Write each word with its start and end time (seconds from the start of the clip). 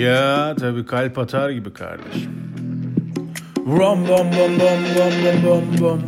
Ya 0.00 0.54
tabii 0.60 0.86
kalp 0.86 1.18
atar 1.18 1.50
gibi 1.50 1.72
kardeşim. 1.72 2.30
Rom 3.66 4.08
bom 4.08 4.08
bom 4.08 4.52
bom 4.60 4.80
bom 4.96 5.12
bom 5.24 5.44
bom 5.44 5.80
bom. 5.80 6.00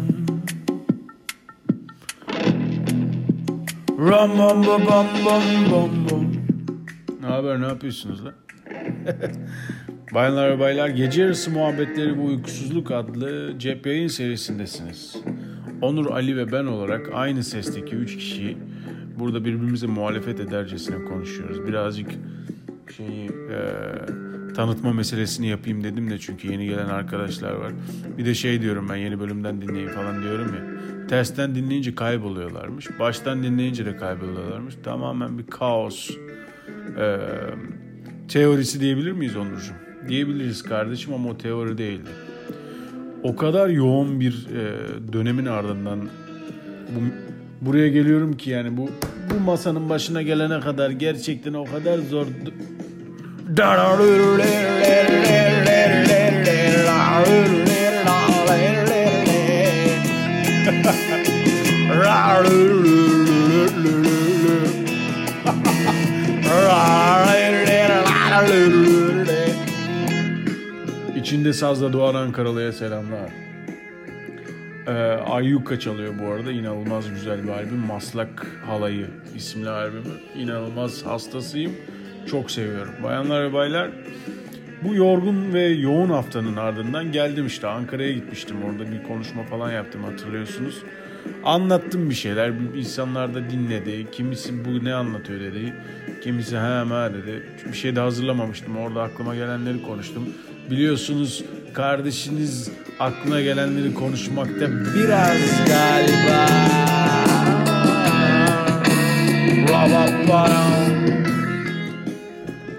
Rom 3.98 4.38
bom 4.38 4.66
bom 4.66 4.86
bom 4.86 5.06
bom 5.24 5.70
bom 5.70 5.90
bom. 6.10 6.32
Ne 7.20 7.26
haber 7.26 7.60
ne 7.60 7.66
yapıyorsunuz 7.66 8.24
lan? 8.24 8.34
Bayanlar 10.14 10.50
ve 10.50 10.60
baylar 10.60 10.88
gece 10.88 11.22
yarısı 11.22 11.50
muhabbetleri 11.50 12.18
bu 12.18 12.24
uykusuzluk 12.24 12.90
adlı 12.90 13.58
cep 13.58 13.86
yayın 13.86 14.08
serisindesiniz. 14.08 15.16
Onur, 15.82 16.06
Ali 16.10 16.36
ve 16.36 16.52
ben 16.52 16.64
olarak 16.64 17.10
aynı 17.14 17.44
sesteki 17.44 17.96
üç 17.96 18.16
kişiyi 18.16 18.58
burada 19.18 19.44
birbirimize 19.44 19.86
muhalefet 19.86 20.40
edercesine 20.40 21.04
konuşuyoruz. 21.04 21.66
Birazcık 21.66 22.10
şeyi 22.96 23.26
e, 23.28 23.60
tanıtma 24.54 24.92
meselesini 24.92 25.46
yapayım 25.46 25.84
dedim 25.84 26.10
de 26.10 26.18
çünkü 26.18 26.52
yeni 26.52 26.66
gelen 26.66 26.88
arkadaşlar 26.88 27.52
var. 27.52 27.72
Bir 28.18 28.26
de 28.26 28.34
şey 28.34 28.62
diyorum 28.62 28.88
ben 28.88 28.96
yeni 28.96 29.20
bölümden 29.20 29.60
dinleyin 29.60 29.88
falan 29.88 30.22
diyorum 30.22 30.54
ya. 30.54 30.82
Tersten 31.08 31.54
dinleyince 31.54 31.94
kayboluyorlarmış. 31.94 32.98
Baştan 32.98 33.42
dinleyince 33.42 33.86
de 33.86 33.96
kayboluyorlarmış. 33.96 34.74
Tamamen 34.82 35.38
bir 35.38 35.46
kaos 35.46 36.10
e, 36.98 37.18
teorisi 38.28 38.80
diyebilir 38.80 39.12
miyiz 39.12 39.36
Onurcuğum? 39.36 39.74
Diyebiliriz 40.08 40.62
kardeşim 40.62 41.14
ama 41.14 41.28
o 41.28 41.38
teori 41.38 41.78
değildi. 41.78 42.10
O 43.22 43.36
kadar 43.36 43.68
yoğun 43.68 44.20
bir 44.20 44.46
e, 44.56 45.12
dönemin 45.12 45.46
ardından 45.46 46.00
bu, 46.94 47.00
buraya 47.66 47.88
geliyorum 47.88 48.36
ki 48.36 48.50
yani 48.50 48.76
bu 48.76 48.90
bu 49.30 49.40
masanın 49.40 49.88
başına 49.88 50.22
gelene 50.22 50.60
kadar 50.60 50.90
gerçekten 50.90 51.52
o 51.52 51.64
kadar 51.64 51.98
zor 51.98 52.26
İçinde 71.16 71.52
sazla 71.52 71.92
doğan 71.92 72.14
Ankaralı'ya 72.14 72.72
selamlar. 72.72 73.30
Ee, 74.86 74.92
Ayyuka 75.30 75.80
çalıyor 75.80 76.14
bu 76.22 76.32
arada. 76.32 76.52
İnanılmaz 76.52 77.10
güzel 77.10 77.44
bir 77.44 77.48
albüm. 77.48 77.78
Maslak 77.78 78.46
Halayı 78.66 79.06
isimli 79.36 79.68
albümü. 79.68 80.02
İnanılmaz 80.36 81.06
hastasıyım. 81.06 81.72
Çok 82.30 82.50
seviyorum. 82.50 82.94
Bayanlar 83.02 83.44
ve 83.44 83.52
baylar 83.52 83.90
bu 84.84 84.94
yorgun 84.94 85.52
ve 85.52 85.62
yoğun 85.62 86.10
haftanın 86.10 86.56
ardından 86.56 87.12
geldim 87.12 87.46
işte 87.46 87.66
Ankara'ya 87.66 88.12
gitmiştim. 88.12 88.56
Orada 88.64 88.92
bir 88.92 89.02
konuşma 89.02 89.42
falan 89.42 89.72
yaptım 89.72 90.04
hatırlıyorsunuz. 90.04 90.82
Anlattım 91.44 92.10
bir 92.10 92.14
şeyler. 92.14 92.52
İnsanlar 92.76 93.34
da 93.34 93.50
dinledi. 93.50 94.10
Kimisi 94.12 94.64
bu 94.64 94.84
ne 94.84 94.94
anlatıyor 94.94 95.40
dedi. 95.40 95.74
Kimisi 96.22 96.56
ha 96.56 96.84
ha 96.88 97.10
dedi. 97.14 97.42
Bir 97.72 97.76
şey 97.76 97.96
de 97.96 98.00
hazırlamamıştım. 98.00 98.76
Orada 98.76 99.02
aklıma 99.02 99.34
gelenleri 99.34 99.82
konuştum. 99.82 100.28
Biliyorsunuz 100.70 101.44
kardeşiniz 101.74 102.70
aklına 103.00 103.40
gelenleri 103.40 103.94
konuşmakta 103.94 104.70
biraz 104.70 105.66
galiba 105.66 106.46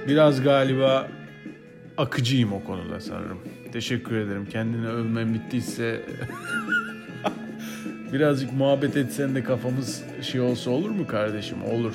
biraz 0.07 0.43
galiba 0.43 1.07
akıcıyım 1.97 2.53
o 2.53 2.63
konuda 2.63 2.99
sanırım. 2.99 3.39
Teşekkür 3.73 4.15
ederim. 4.15 4.47
Kendini 4.51 4.87
övmem 4.87 5.33
bittiyse 5.33 6.01
birazcık 8.13 8.53
muhabbet 8.53 8.97
etsen 8.97 9.35
de 9.35 9.43
kafamız 9.43 10.03
şey 10.21 10.41
olsa 10.41 10.71
olur 10.71 10.89
mu 10.89 11.07
kardeşim? 11.07 11.63
Olur. 11.63 11.93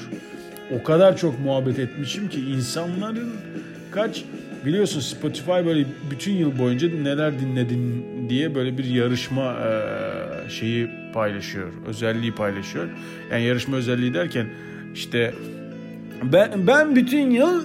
O 0.81 0.83
kadar 0.83 1.17
çok 1.17 1.41
muhabbet 1.41 1.79
etmişim 1.79 2.29
ki 2.29 2.41
insanların 2.41 3.33
kaç 3.91 4.25
biliyorsun 4.67 5.01
Spotify 5.01 5.51
böyle 5.51 5.85
bütün 6.11 6.33
yıl 6.33 6.59
boyunca 6.59 6.89
neler 6.89 7.41
dinledin 7.41 8.05
diye 8.29 8.55
böyle 8.55 8.79
bir 8.79 8.85
yarışma 8.85 9.57
şeyi 10.49 10.91
paylaşıyor. 11.15 11.73
Özelliği 11.87 12.35
paylaşıyor. 12.35 12.89
Yani 13.31 13.45
yarışma 13.45 13.77
özelliği 13.77 14.15
derken 14.15 14.47
işte 14.95 15.35
ben 16.23 16.67
ben 16.67 16.97
bütün 16.97 17.31
yıl 17.31 17.63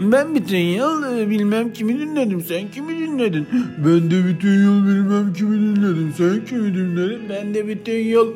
ben 0.00 0.34
bütün 0.34 0.58
yıl 0.58 1.18
e, 1.18 1.30
bilmem 1.30 1.72
kimi 1.72 1.98
dinledim. 1.98 2.40
Sen 2.40 2.70
kimi 2.70 2.98
dinledin? 2.98 3.46
Ben 3.78 4.10
de 4.10 4.24
bütün 4.28 4.62
yıl 4.62 4.86
bilmem 4.86 5.32
kimi 5.32 5.58
dinledim. 5.58 6.14
Sen 6.16 6.44
kimi 6.44 6.74
dinledin? 6.74 7.20
Ben 7.28 7.54
de 7.54 7.68
bütün 7.68 7.98
yıl 7.98 8.32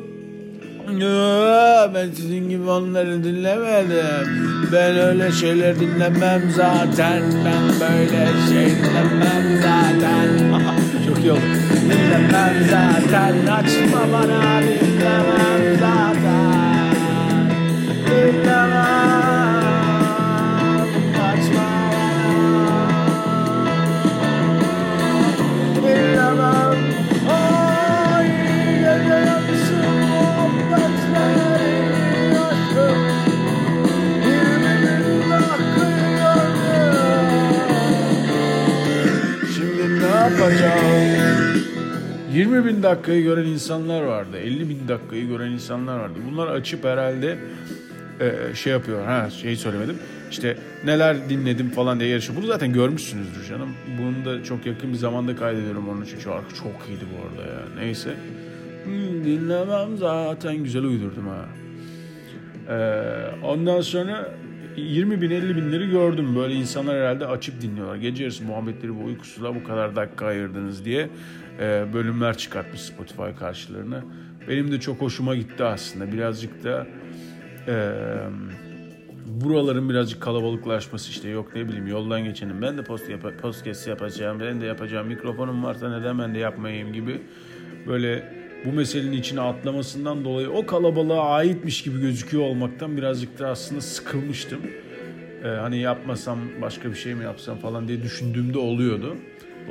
ben 1.93 2.09
sizin 2.15 2.49
gibi 2.49 2.69
onları 2.69 3.23
dinlemedim. 3.23 4.29
Ben 4.71 4.97
öyle 4.97 5.31
şeyler 5.31 5.79
dinlemem 5.79 6.41
zaten. 6.55 7.21
Ben 7.45 7.79
böyle 7.81 8.27
şey 8.49 8.75
dinlemem 8.75 9.61
zaten. 9.61 10.27
Çok 11.07 11.19
iyi 11.19 11.31
oldu. 11.31 11.41
Dinlemem 11.85 12.53
zaten. 12.69 13.47
Açma 13.47 14.01
bana 14.13 14.61
dinlemem 14.61 15.79
zaten. 15.79 16.10
Dinlemem. 18.21 18.91
yapacağım? 40.41 40.81
20 42.33 42.65
bin 42.65 42.83
dakikayı 42.83 43.23
gören 43.23 43.45
insanlar 43.45 44.03
vardı. 44.03 44.37
50 44.37 44.69
bin 44.69 44.87
dakikayı 44.87 45.27
gören 45.27 45.51
insanlar 45.51 45.99
vardı. 45.99 46.19
Bunlar 46.31 46.47
açıp 46.47 46.85
herhalde 46.85 47.37
e, 48.21 48.55
şey 48.55 48.73
yapıyor. 48.73 49.05
Ha 49.05 49.29
şey 49.29 49.55
söylemedim. 49.55 49.95
İşte 50.31 50.57
neler 50.85 51.29
dinledim 51.29 51.69
falan 51.69 51.99
diye 51.99 52.09
yarışı. 52.09 52.35
Bunu 52.35 52.45
zaten 52.45 52.73
görmüşsünüzdür 52.73 53.45
canım. 53.49 53.69
Bunu 53.99 54.25
da 54.25 54.43
çok 54.43 54.65
yakın 54.65 54.93
bir 54.93 54.97
zamanda 54.97 55.35
kaydediyorum 55.35 55.89
onun 55.89 56.01
için. 56.01 56.19
Şarkı 56.19 56.55
çok 56.55 56.89
iyiydi 56.89 57.05
bu 57.13 57.27
arada 57.27 57.51
ya. 57.51 57.61
Neyse. 57.75 58.09
Hmm, 58.83 59.23
dinlemem 59.23 59.97
zaten 59.97 60.55
güzel 60.55 60.83
uydurdum 60.83 61.27
ha. 61.27 61.45
Ee, 62.69 63.45
ondan 63.45 63.81
sonra 63.81 64.35
20 64.77 65.21
bin 65.21 65.31
50 65.31 65.55
binleri 65.55 65.89
gördüm. 65.89 66.35
Böyle 66.35 66.53
insanlar 66.53 66.95
herhalde 66.95 67.27
açıp 67.27 67.61
dinliyorlar. 67.61 67.95
Gece 67.95 68.23
yarısı 68.23 68.43
muhabbetleri 68.43 68.95
bu 68.95 69.03
uykusuzluğa 69.03 69.55
bu 69.55 69.63
kadar 69.63 69.95
dakika 69.95 70.25
ayırdınız 70.25 70.85
diye 70.85 71.09
e, 71.59 71.85
bölümler 71.93 72.37
çıkartmış 72.37 72.81
Spotify 72.81 73.39
karşılarına. 73.39 74.03
Benim 74.49 74.71
de 74.71 74.79
çok 74.79 75.01
hoşuma 75.01 75.35
gitti 75.35 75.63
aslında. 75.63 76.11
Birazcık 76.11 76.63
da 76.63 76.87
e, 77.67 77.91
buraların 79.27 79.89
birazcık 79.89 80.21
kalabalıklaşması 80.21 81.09
işte 81.09 81.29
yok 81.29 81.55
ne 81.55 81.67
bileyim 81.67 81.87
yoldan 81.87 82.23
geçenim. 82.23 82.61
Ben 82.61 82.77
de 82.77 82.83
post 82.83 83.09
yap 83.09 83.21
podcast 83.41 83.87
yapacağım. 83.87 84.39
Ben 84.39 84.61
de 84.61 84.65
yapacağım. 84.65 85.07
Mikrofonum 85.07 85.63
varsa 85.63 85.99
neden 85.99 86.19
ben 86.19 86.35
de 86.35 86.39
yapmayayım 86.39 86.93
gibi 86.93 87.21
böyle 87.87 88.33
bu 88.65 88.71
meselenin 88.71 89.17
içine 89.17 89.41
atlamasından 89.41 90.25
dolayı 90.25 90.49
o 90.49 90.65
kalabalığa 90.65 91.29
aitmiş 91.29 91.83
gibi 91.83 92.01
gözüküyor 92.01 92.43
olmaktan 92.43 92.97
birazcık 92.97 93.39
da 93.39 93.49
aslında 93.49 93.81
sıkılmıştım. 93.81 94.59
Ee, 95.43 95.47
hani 95.47 95.77
yapmasam 95.77 96.39
başka 96.61 96.89
bir 96.89 96.95
şey 96.95 97.15
mi 97.15 97.23
yapsam 97.23 97.57
falan 97.57 97.87
diye 97.87 98.03
düşündüğümde 98.03 98.57
oluyordu. 98.57 99.15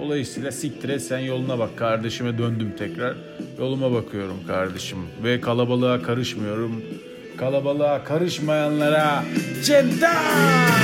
Dolayısıyla 0.01 0.53
siktire 0.53 0.99
sen 0.99 1.19
yoluna 1.19 1.59
bak 1.59 1.77
kardeşime 1.77 2.39
döndüm 2.39 2.73
tekrar. 2.79 3.17
Yoluma 3.59 3.93
bakıyorum 3.93 4.37
kardeşim 4.47 4.99
ve 5.25 5.41
kalabalığa 5.41 6.03
karışmıyorum. 6.03 6.83
Kalabalığa 7.41 8.05
karışmayanlara 8.05 9.25
cepten! 9.65 10.81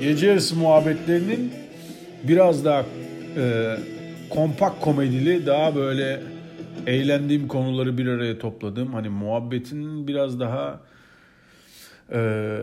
gece 0.00 0.26
yarısı 0.26 0.56
muhabbetlerinin 0.56 1.52
biraz 2.22 2.64
daha 2.64 2.84
e, 3.36 3.76
kompakt 4.30 4.80
komedili, 4.80 5.46
daha 5.46 5.74
böyle 5.74 6.20
eğlendiğim 6.86 7.48
konuları 7.48 7.98
bir 7.98 8.06
araya 8.06 8.38
topladım. 8.38 8.92
Hani 8.92 9.08
muhabbetin 9.08 10.08
biraz 10.08 10.40
daha 10.40 10.80
e, 12.12 12.18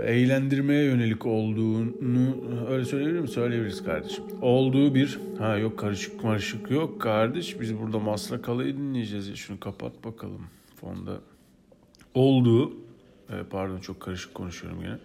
eğlendirmeye 0.06 0.84
yönelik 0.84 1.26
olduğunu 1.26 2.36
öyle 2.70 2.86
söyleyebilir 2.86 3.20
mi? 3.20 3.28
Söyleyebiliriz 3.28 3.84
kardeşim. 3.84 4.24
Olduğu 4.42 4.96
bir 4.96 5.20
ha 5.40 5.58
yok 5.58 5.80
karışık 5.80 6.22
karışık 6.22 6.72
yok 6.72 7.02
kardeş 7.02 7.60
biz 7.60 7.80
burada 7.80 8.00
Maslakalı'yı 8.00 8.78
dinleyeceğiz 8.78 9.28
ya 9.28 9.36
şunu 9.36 9.60
kapat 9.60 10.04
bakalım 10.06 10.42
fonda. 10.76 11.20
Olduğu 12.14 12.72
e, 13.30 13.36
pardon 13.50 13.80
çok 13.80 14.00
karışık 14.00 14.34
konuşuyorum 14.34 14.82
yine. 14.82 14.98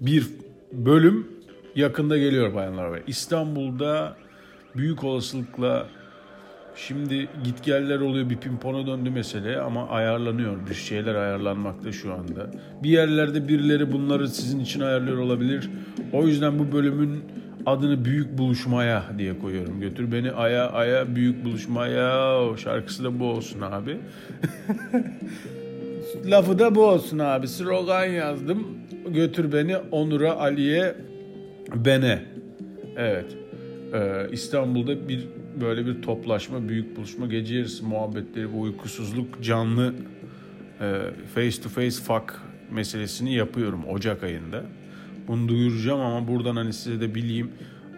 Bir 0.00 0.26
bölüm 0.72 1.26
yakında 1.74 2.18
geliyor 2.18 2.54
bayanlar 2.54 2.92
ve 2.92 3.02
İstanbul'da 3.06 4.16
büyük 4.76 5.04
olasılıkla 5.04 5.88
Şimdi 6.76 7.28
gitgeller 7.44 8.00
oluyor 8.00 8.30
bir 8.30 8.36
pimpona 8.36 8.86
döndü 8.86 9.10
mesele 9.10 9.60
ama 9.60 9.88
ayarlanıyor. 9.88 10.56
Bir 10.70 10.74
şeyler 10.74 11.14
ayarlanmakta 11.14 11.92
şu 11.92 12.12
anda. 12.12 12.50
Bir 12.82 12.90
yerlerde 12.90 13.48
birileri 13.48 13.92
bunları 13.92 14.28
sizin 14.28 14.60
için 14.60 14.80
ayarlıyor 14.80 15.18
olabilir. 15.18 15.70
O 16.12 16.26
yüzden 16.26 16.58
bu 16.58 16.72
bölümün 16.72 17.24
adını 17.66 18.04
Büyük 18.04 18.38
Buluşmaya 18.38 19.04
diye 19.18 19.38
koyuyorum. 19.38 19.80
Götür 19.80 20.12
beni 20.12 20.32
aya 20.32 20.70
aya 20.70 21.16
büyük 21.16 21.44
buluşmaya. 21.44 22.40
O 22.40 22.56
şarkısı 22.56 23.04
da 23.04 23.20
bu 23.20 23.24
olsun 23.24 23.60
abi. 23.60 23.98
Lafı 26.26 26.58
da 26.58 26.74
bu 26.74 26.84
olsun 26.84 27.18
abi. 27.18 27.48
Slogan 27.48 28.04
yazdım. 28.04 28.66
Götür 29.08 29.52
beni 29.52 29.76
Onur'a, 29.76 30.36
Ali'ye, 30.36 30.94
Bene. 31.74 32.22
Evet. 32.96 33.36
Ee, 33.94 34.26
İstanbul'da 34.32 35.08
bir 35.08 35.28
böyle 35.60 35.86
bir 35.86 36.02
toplaşma, 36.02 36.68
büyük 36.68 36.96
buluşma, 36.96 37.26
gece 37.26 37.54
yarısı 37.54 37.86
muhabbetleri, 37.86 38.52
bu 38.52 38.60
uykusuzluk, 38.60 39.42
canlı 39.42 39.94
e, 40.80 41.00
face 41.34 41.62
to 41.62 41.68
face 41.68 41.90
fuck 41.90 42.42
meselesini 42.70 43.34
yapıyorum 43.34 43.84
Ocak 43.88 44.22
ayında. 44.22 44.62
Bunu 45.28 45.48
duyuracağım 45.48 46.00
ama 46.00 46.28
buradan 46.28 46.56
hani 46.56 46.72
size 46.72 47.00
de 47.00 47.14
bileyim. 47.14 47.50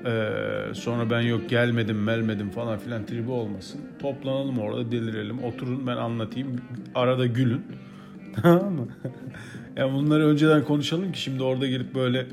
Ee, 0.06 0.30
sonra 0.74 1.10
ben 1.10 1.20
yok 1.20 1.48
gelmedim 1.48 2.02
melmedim 2.02 2.50
falan 2.50 2.78
filan 2.78 3.06
tribi 3.06 3.30
olmasın. 3.30 3.80
Toplanalım 3.98 4.58
orada 4.58 4.92
delirelim. 4.92 5.44
Oturun 5.44 5.86
ben 5.86 5.96
anlatayım. 5.96 6.60
Arada 6.94 7.26
gülün. 7.26 7.62
Tamam 8.42 8.72
mı? 8.72 8.88
yani 9.76 9.92
bunları 9.92 10.26
önceden 10.26 10.64
konuşalım 10.64 11.12
ki 11.12 11.20
şimdi 11.20 11.42
orada 11.42 11.66
gelip 11.66 11.94
böyle 11.94 12.26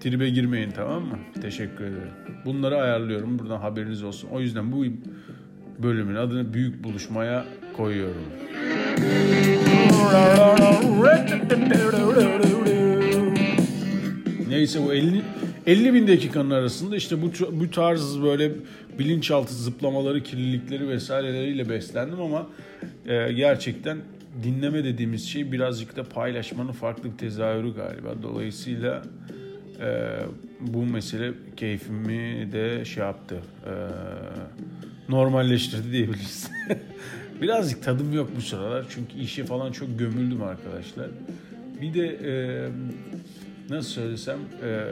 tribe 0.00 0.28
girmeyin 0.28 0.70
tamam 0.70 1.02
mı? 1.02 1.18
Teşekkür 1.42 1.84
ederim. 1.84 2.10
Bunları 2.44 2.76
ayarlıyorum. 2.76 3.38
Buradan 3.38 3.60
haberiniz 3.60 4.02
olsun. 4.02 4.28
O 4.32 4.40
yüzden 4.40 4.72
bu 4.72 4.84
bölümün 5.78 6.14
adını 6.14 6.54
büyük 6.54 6.84
buluşmaya 6.84 7.44
koyuyorum. 7.76 8.22
Neyse 14.48 14.80
bu 14.86 14.92
50 14.92 15.22
50 15.66 15.94
bin 15.94 16.08
dakikanın 16.08 16.50
arasında 16.50 16.96
işte 16.96 17.22
bu 17.22 17.30
bu 17.52 17.70
tarz 17.70 18.22
böyle 18.22 18.52
bilinçaltı 18.98 19.54
zıplamaları, 19.54 20.22
kirlilikleri 20.22 20.88
vesaireleriyle 20.88 21.68
beslendim 21.68 22.20
ama 22.20 22.46
e, 23.06 23.32
gerçekten 23.32 23.98
dinleme 24.42 24.84
dediğimiz 24.84 25.28
şey 25.28 25.52
birazcık 25.52 25.96
da 25.96 26.04
paylaşmanın 26.04 26.72
farklı 26.72 27.12
bir 27.12 27.18
tezahürü 27.18 27.74
galiba. 27.74 28.14
Dolayısıyla 28.22 29.02
e, 29.80 30.18
bu 30.60 30.82
mesele 30.82 31.32
keyfimi 31.56 32.52
de 32.52 32.84
şey 32.84 33.04
yaptı. 33.04 33.36
E, 33.66 33.72
normalleştirdi 35.08 35.92
diyebiliriz. 35.92 36.50
birazcık 37.42 37.82
tadım 37.82 38.12
yok 38.12 38.30
bu 38.36 38.40
sıralar 38.40 38.86
çünkü 38.90 39.18
işe 39.18 39.44
falan 39.44 39.72
çok 39.72 39.98
gömüldüm 39.98 40.42
arkadaşlar. 40.42 41.06
Bir 41.82 41.94
de 41.94 42.06
e, 42.06 42.32
nasıl 43.70 43.90
söylesem 43.90 44.38
e, 44.38 44.84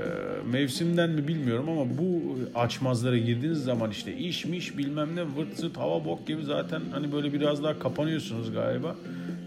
mevsimden 0.50 1.10
mi 1.10 1.28
bilmiyorum 1.28 1.68
ama 1.68 1.98
bu 1.98 2.38
açmazlara 2.54 3.18
girdiğiniz 3.18 3.64
zaman 3.64 3.90
işte 3.90 4.16
işmiş 4.16 4.78
bilmem 4.78 5.16
ne 5.16 5.22
vırt 5.22 5.56
zırt 5.56 5.76
hava 5.76 6.04
bok 6.04 6.26
gibi 6.26 6.44
zaten 6.44 6.80
hani 6.92 7.12
böyle 7.12 7.32
biraz 7.32 7.62
daha 7.62 7.78
kapanıyorsunuz 7.78 8.52
galiba 8.52 8.96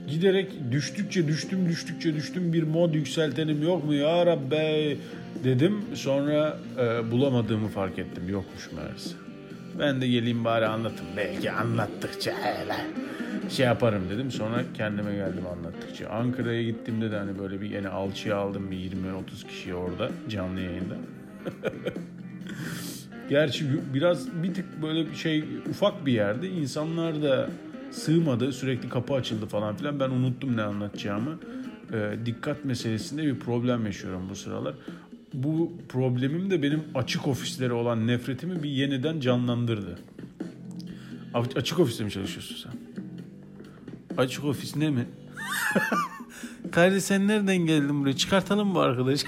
giderek 0.08 0.52
düştükçe 0.72 1.28
düştüm 1.28 1.70
düştükçe 1.70 2.16
düştüm 2.16 2.54
bir 2.54 2.64
mod 2.64 2.94
yükseltenim 2.94 3.64
yok 3.64 3.86
mu 3.86 3.94
ya 3.94 4.26
Rabbi 4.26 4.98
dedim. 5.44 5.82
Sonra 5.94 6.58
e, 6.78 7.12
bulamadığımı 7.12 7.68
fark 7.68 8.00
ettim 8.00 8.30
yokmuş 8.30 8.72
meğerse. 8.72 9.16
Ben 9.80 10.02
de 10.02 10.08
geleyim 10.08 10.46
bari 10.46 10.66
anlatın. 10.66 11.06
Belki 11.18 11.52
anlattıkça 11.52 12.32
hele 12.32 12.76
şey 13.50 13.66
yaparım 13.66 14.04
dedim. 14.10 14.32
Sonra 14.32 14.64
kendime 14.74 15.16
geldim 15.16 15.48
anlattıkça. 15.48 16.10
Ankara'ya 16.10 16.64
gittiğimde 16.64 17.12
de 17.12 17.18
hani 17.18 17.40
böyle 17.40 17.62
bir 17.62 17.72
yine 17.72 17.90
alçıya 17.90 18.38
aldım 18.38 18.72
bir 18.72 18.78
20-30 18.78 19.48
kişi 19.48 19.76
orada 19.76 20.10
canlı 20.30 20.60
yayında. 20.60 20.96
Gerçi 23.30 23.66
biraz 23.94 24.44
bir 24.44 24.54
tık 24.54 24.82
böyle 24.82 25.12
bir 25.12 25.16
şey 25.16 25.44
ufak 25.70 26.06
bir 26.06 26.14
yerde. 26.14 26.50
insanlar 26.50 27.22
da 27.22 27.50
sığmadı. 27.92 28.54
Sürekli 28.54 28.90
kapı 28.90 29.14
açıldı 29.14 29.46
falan 29.46 29.76
filan. 29.76 30.00
Ben 30.00 30.10
unuttum 30.10 30.58
ne 30.58 30.62
anlatacağımı. 30.62 31.40
E, 31.94 32.26
dikkat 32.26 32.66
meselesinde 32.66 33.24
bir 33.24 33.40
problem 33.40 33.86
yaşıyorum 33.86 34.22
bu 34.30 34.36
sıralar. 34.36 34.74
Bu 35.34 35.72
problemim 35.90 36.50
de 36.50 36.64
benim 36.64 36.84
açık 36.96 37.28
ofislere 37.28 37.74
olan 37.74 38.08
nefretimi 38.08 38.64
bir 38.64 38.70
yeniden 38.70 39.20
canlandırdı. 39.20 40.00
Açık 41.56 41.80
ofiste 41.80 42.04
mi 42.04 42.12
çalışıyorsun 42.12 42.56
sen? 42.64 42.72
Açık 44.18 44.46
ofis 44.46 44.76
ne 44.76 44.90
mi? 44.90 45.06
Kardeş 46.72 47.04
sen 47.04 47.28
nereden 47.28 47.58
geldin 47.58 48.02
buraya? 48.02 48.18
Çıkartalım 48.18 48.68
mı 48.68 48.80
arkadaş? 48.80 49.24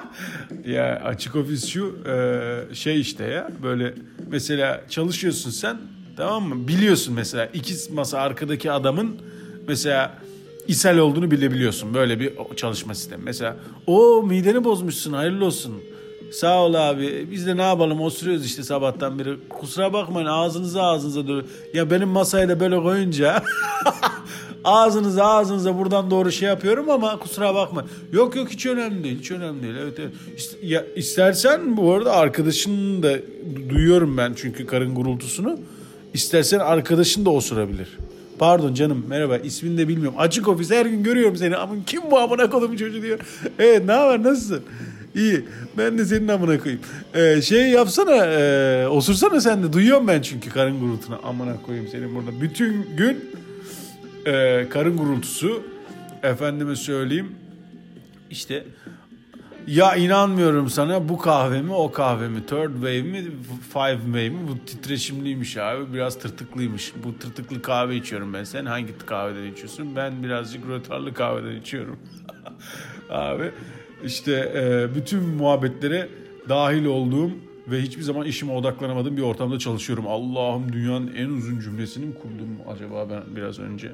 ya 0.66 1.00
açık 1.04 1.36
ofis 1.36 1.66
şu 1.66 1.98
e, 2.06 2.74
şey 2.74 3.00
işte 3.00 3.24
ya 3.24 3.50
böyle 3.62 3.94
mesela 4.30 4.84
çalışıyorsun 4.88 5.50
sen 5.50 5.78
Tamam 6.16 6.42
mı? 6.42 6.68
Biliyorsun 6.68 7.14
mesela 7.14 7.46
iki 7.46 7.92
masa 7.92 8.18
arkadaki 8.18 8.72
adamın 8.72 9.16
mesela 9.68 10.18
ishal 10.68 10.98
olduğunu 10.98 11.30
bilebiliyorsun. 11.30 11.94
Böyle 11.94 12.20
bir 12.20 12.32
çalışma 12.56 12.94
sistemi. 12.94 13.22
Mesela 13.24 13.56
o 13.86 14.22
mideni 14.22 14.64
bozmuşsun 14.64 15.12
hayırlı 15.12 15.44
olsun. 15.44 15.74
Sağ 16.32 16.62
ol 16.62 16.74
abi. 16.74 17.28
Biz 17.30 17.46
de 17.46 17.56
ne 17.56 17.62
yapalım 17.62 18.00
osuruyoruz 18.00 18.46
işte 18.46 18.62
sabahtan 18.62 19.18
beri. 19.18 19.36
Kusura 19.48 19.92
bakmayın 19.92 20.26
ağzınıza 20.26 20.82
ağzınıza 20.82 21.28
doğru. 21.28 21.44
Ya 21.74 21.90
benim 21.90 22.08
masayı 22.08 22.48
da 22.48 22.60
böyle 22.60 22.82
koyunca 22.82 23.42
ağzınıza 24.64 25.24
ağzınıza 25.24 25.78
buradan 25.78 26.10
doğru 26.10 26.32
şey 26.32 26.48
yapıyorum 26.48 26.90
ama 26.90 27.18
kusura 27.18 27.54
bakma. 27.54 27.84
Yok 28.12 28.36
yok 28.36 28.48
hiç 28.50 28.66
önemli 28.66 29.04
değil. 29.04 29.18
Hiç 29.18 29.30
önemli 29.30 29.62
değil. 29.62 29.74
Evet, 29.82 29.98
evet. 29.98 30.12
Ya, 30.62 30.84
istersen 30.96 31.76
bu 31.76 31.92
arada 31.92 32.12
arkadaşını 32.12 33.02
da 33.02 33.18
duyuyorum 33.68 34.16
ben 34.16 34.32
çünkü 34.36 34.66
karın 34.66 34.94
gurultusunu. 34.94 35.58
İstersen 36.14 36.58
arkadaşın 36.58 37.24
da 37.24 37.30
osurabilir. 37.30 37.88
Pardon 38.38 38.74
canım 38.74 39.04
merhaba 39.08 39.36
ismini 39.36 39.78
de 39.78 39.88
bilmiyorum. 39.88 40.18
Açık 40.18 40.48
ofis 40.48 40.70
her 40.70 40.86
gün 40.86 41.02
görüyorum 41.02 41.36
seni. 41.36 41.56
Ama 41.56 41.74
kim 41.86 42.02
bu 42.10 42.18
amına 42.18 42.50
kodumu 42.50 42.78
çocuğu 42.78 43.02
diyor. 43.02 43.18
Evet 43.58 43.84
ne 43.84 43.92
haber 43.92 44.22
nasılsın? 44.22 44.62
İyi. 45.14 45.44
Ben 45.78 45.98
de 45.98 46.04
senin 46.04 46.28
amına 46.28 46.58
koyayım. 46.58 46.82
Ee, 47.14 47.42
şey 47.42 47.70
yapsana, 47.70 48.26
e, 48.26 48.88
osursana 48.88 49.40
sen 49.40 49.62
de. 49.62 49.72
Duyuyorum 49.72 50.08
ben 50.08 50.22
çünkü 50.22 50.50
karın 50.50 50.80
gurultunu. 50.80 51.20
Amına 51.24 51.62
koyayım 51.62 51.88
senin 51.88 52.14
burada. 52.14 52.40
Bütün 52.40 52.96
gün 52.96 53.24
e, 54.26 54.66
karın 54.68 54.96
gurultusu. 54.96 55.62
Efendime 56.22 56.76
söyleyeyim. 56.76 57.32
İşte 58.30 58.64
ya 59.66 59.96
inanmıyorum 59.96 60.70
sana 60.70 61.08
bu 61.08 61.18
kahve 61.18 61.62
mi 61.62 61.72
o 61.72 61.92
kahve 61.92 62.28
mi 62.28 62.46
third 62.46 62.74
wave 62.74 63.02
mi 63.02 63.24
five 63.72 63.98
wave 64.04 64.28
mi? 64.28 64.48
Bu 64.48 64.64
titreşimliymiş 64.66 65.56
abi 65.56 65.94
biraz 65.94 66.18
tırtıklıymış. 66.18 66.92
Bu 67.04 67.18
tırtıklı 67.18 67.62
kahve 67.62 67.96
içiyorum 67.96 68.34
ben. 68.34 68.44
Sen 68.44 68.66
hangi 68.66 68.98
kahveden 68.98 69.52
içiyorsun? 69.52 69.96
Ben 69.96 70.22
birazcık 70.22 70.68
rötarlı 70.68 71.14
kahveden 71.14 71.56
içiyorum. 71.56 71.98
Abi 73.10 73.50
işte 74.04 74.52
e, 74.54 74.94
bütün 74.94 75.22
muhabbetlere 75.22 76.08
dahil 76.48 76.84
olduğum 76.84 77.30
ve 77.68 77.82
hiçbir 77.82 78.02
zaman 78.02 78.26
işime 78.26 78.52
odaklanamadığım 78.52 79.16
bir 79.16 79.22
ortamda 79.22 79.58
çalışıyorum. 79.58 80.06
Allah'ım 80.06 80.72
dünyanın 80.72 81.14
en 81.16 81.28
uzun 81.28 81.60
cümlesini 81.60 82.06
mi 82.06 82.14
kurdum 82.14 82.74
acaba 82.74 83.10
ben 83.10 83.36
biraz 83.36 83.58
önce? 83.58 83.92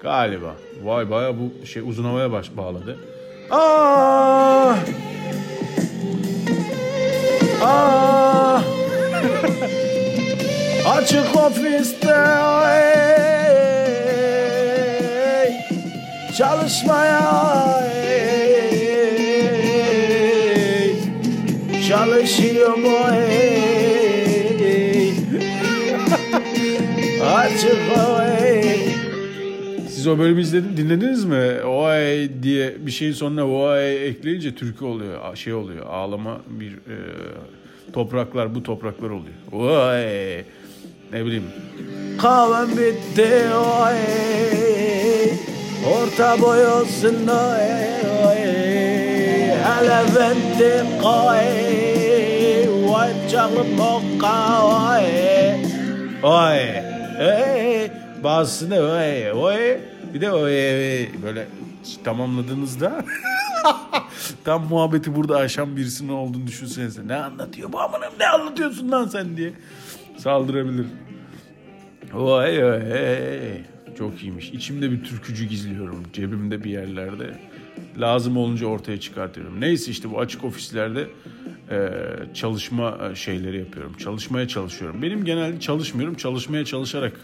Galiba. 0.00 0.56
Vay 0.82 1.10
baya 1.10 1.34
bu 1.38 1.66
şey 1.66 1.82
uzun 1.86 2.04
havaya 2.04 2.32
baş 2.32 2.56
bağladı 2.56 2.96
Ah! 3.50 4.76
Ah! 7.62 8.62
Açık 10.96 11.36
ofiste 11.36 12.16
ey, 15.44 15.52
çalışmaya 16.38 17.20
ey, 17.80 17.85
Siz 30.06 30.12
o 30.14 30.18
bölümü 30.18 30.40
izledin, 30.40 30.76
dinlediniz 30.76 31.24
mi? 31.24 31.62
Oay 31.64 32.28
diye 32.42 32.74
bir 32.78 32.90
şeyin 32.90 33.12
sonuna 33.12 33.48
oay 33.48 34.08
ekleyince 34.08 34.54
türkü 34.54 34.84
oluyor. 34.84 35.36
Şey 35.36 35.54
oluyor. 35.54 35.86
Ağlama 35.86 36.40
bir 36.46 36.72
e, 36.72 36.96
topraklar 37.92 38.54
bu 38.54 38.62
topraklar 38.62 39.10
oluyor. 39.10 39.34
Oay. 39.52 40.44
Ne 41.12 41.24
bileyim. 41.26 41.44
Kahvem 42.18 42.70
bitti 42.70 43.28
oay. 43.54 43.98
Orta 45.92 46.42
boy 46.42 46.66
olsun 46.66 47.26
oay. 47.26 47.68
Hele 49.64 50.00
vendi 50.18 50.84
oay. 51.04 51.46
Vay 52.92 53.28
canım 53.30 53.74
mokka 53.76 54.66
oay. 54.66 55.04
Oay. 56.22 56.82
Hey. 57.18 57.90
Bazısını 58.24 58.78
oy 58.78 59.32
oy 59.32 59.78
bir 60.16 60.20
de 60.20 60.32
oy 60.32 60.50
böyle 61.22 61.48
tamamladığınızda 62.04 63.04
tam 64.44 64.68
muhabbeti 64.68 65.14
burada 65.16 65.36
aşan 65.36 65.76
birisinin 65.76 66.08
olduğunu 66.08 66.46
düşünsenize. 66.46 67.08
Ne 67.08 67.14
anlatıyor 67.14 67.72
bu 67.72 67.80
amınım 67.80 68.12
ne 68.18 68.26
anlatıyorsun 68.26 68.90
lan 68.90 69.06
sen 69.06 69.36
diye 69.36 69.52
saldırabilir. 70.18 70.86
Oy 72.14 72.64
oy 72.64 72.80
çok 73.98 74.22
iyiymiş. 74.22 74.50
İçimde 74.50 74.90
bir 74.90 75.04
türkücü 75.04 75.44
gizliyorum. 75.44 76.02
Cebimde 76.12 76.64
bir 76.64 76.70
yerlerde. 76.70 77.38
Lazım 77.98 78.36
olunca 78.36 78.66
ortaya 78.66 79.00
çıkartıyorum. 79.00 79.60
Neyse 79.60 79.90
işte 79.90 80.10
bu 80.10 80.20
açık 80.20 80.44
ofislerde 80.44 81.08
e, 81.70 81.90
çalışma 82.34 82.98
şeyleri 83.14 83.58
yapıyorum. 83.58 83.92
Çalışmaya 83.98 84.48
çalışıyorum. 84.48 85.02
Benim 85.02 85.24
genelde 85.24 85.60
çalışmıyorum. 85.60 86.14
Çalışmaya 86.14 86.64
çalışarak 86.64 87.20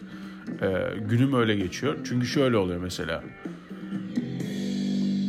e, 0.63 0.99
günüm 1.01 1.35
öyle 1.35 1.57
geçiyor. 1.57 1.99
Çünkü 2.05 2.27
şöyle 2.27 2.57
oluyor 2.57 2.81
mesela. 2.81 3.25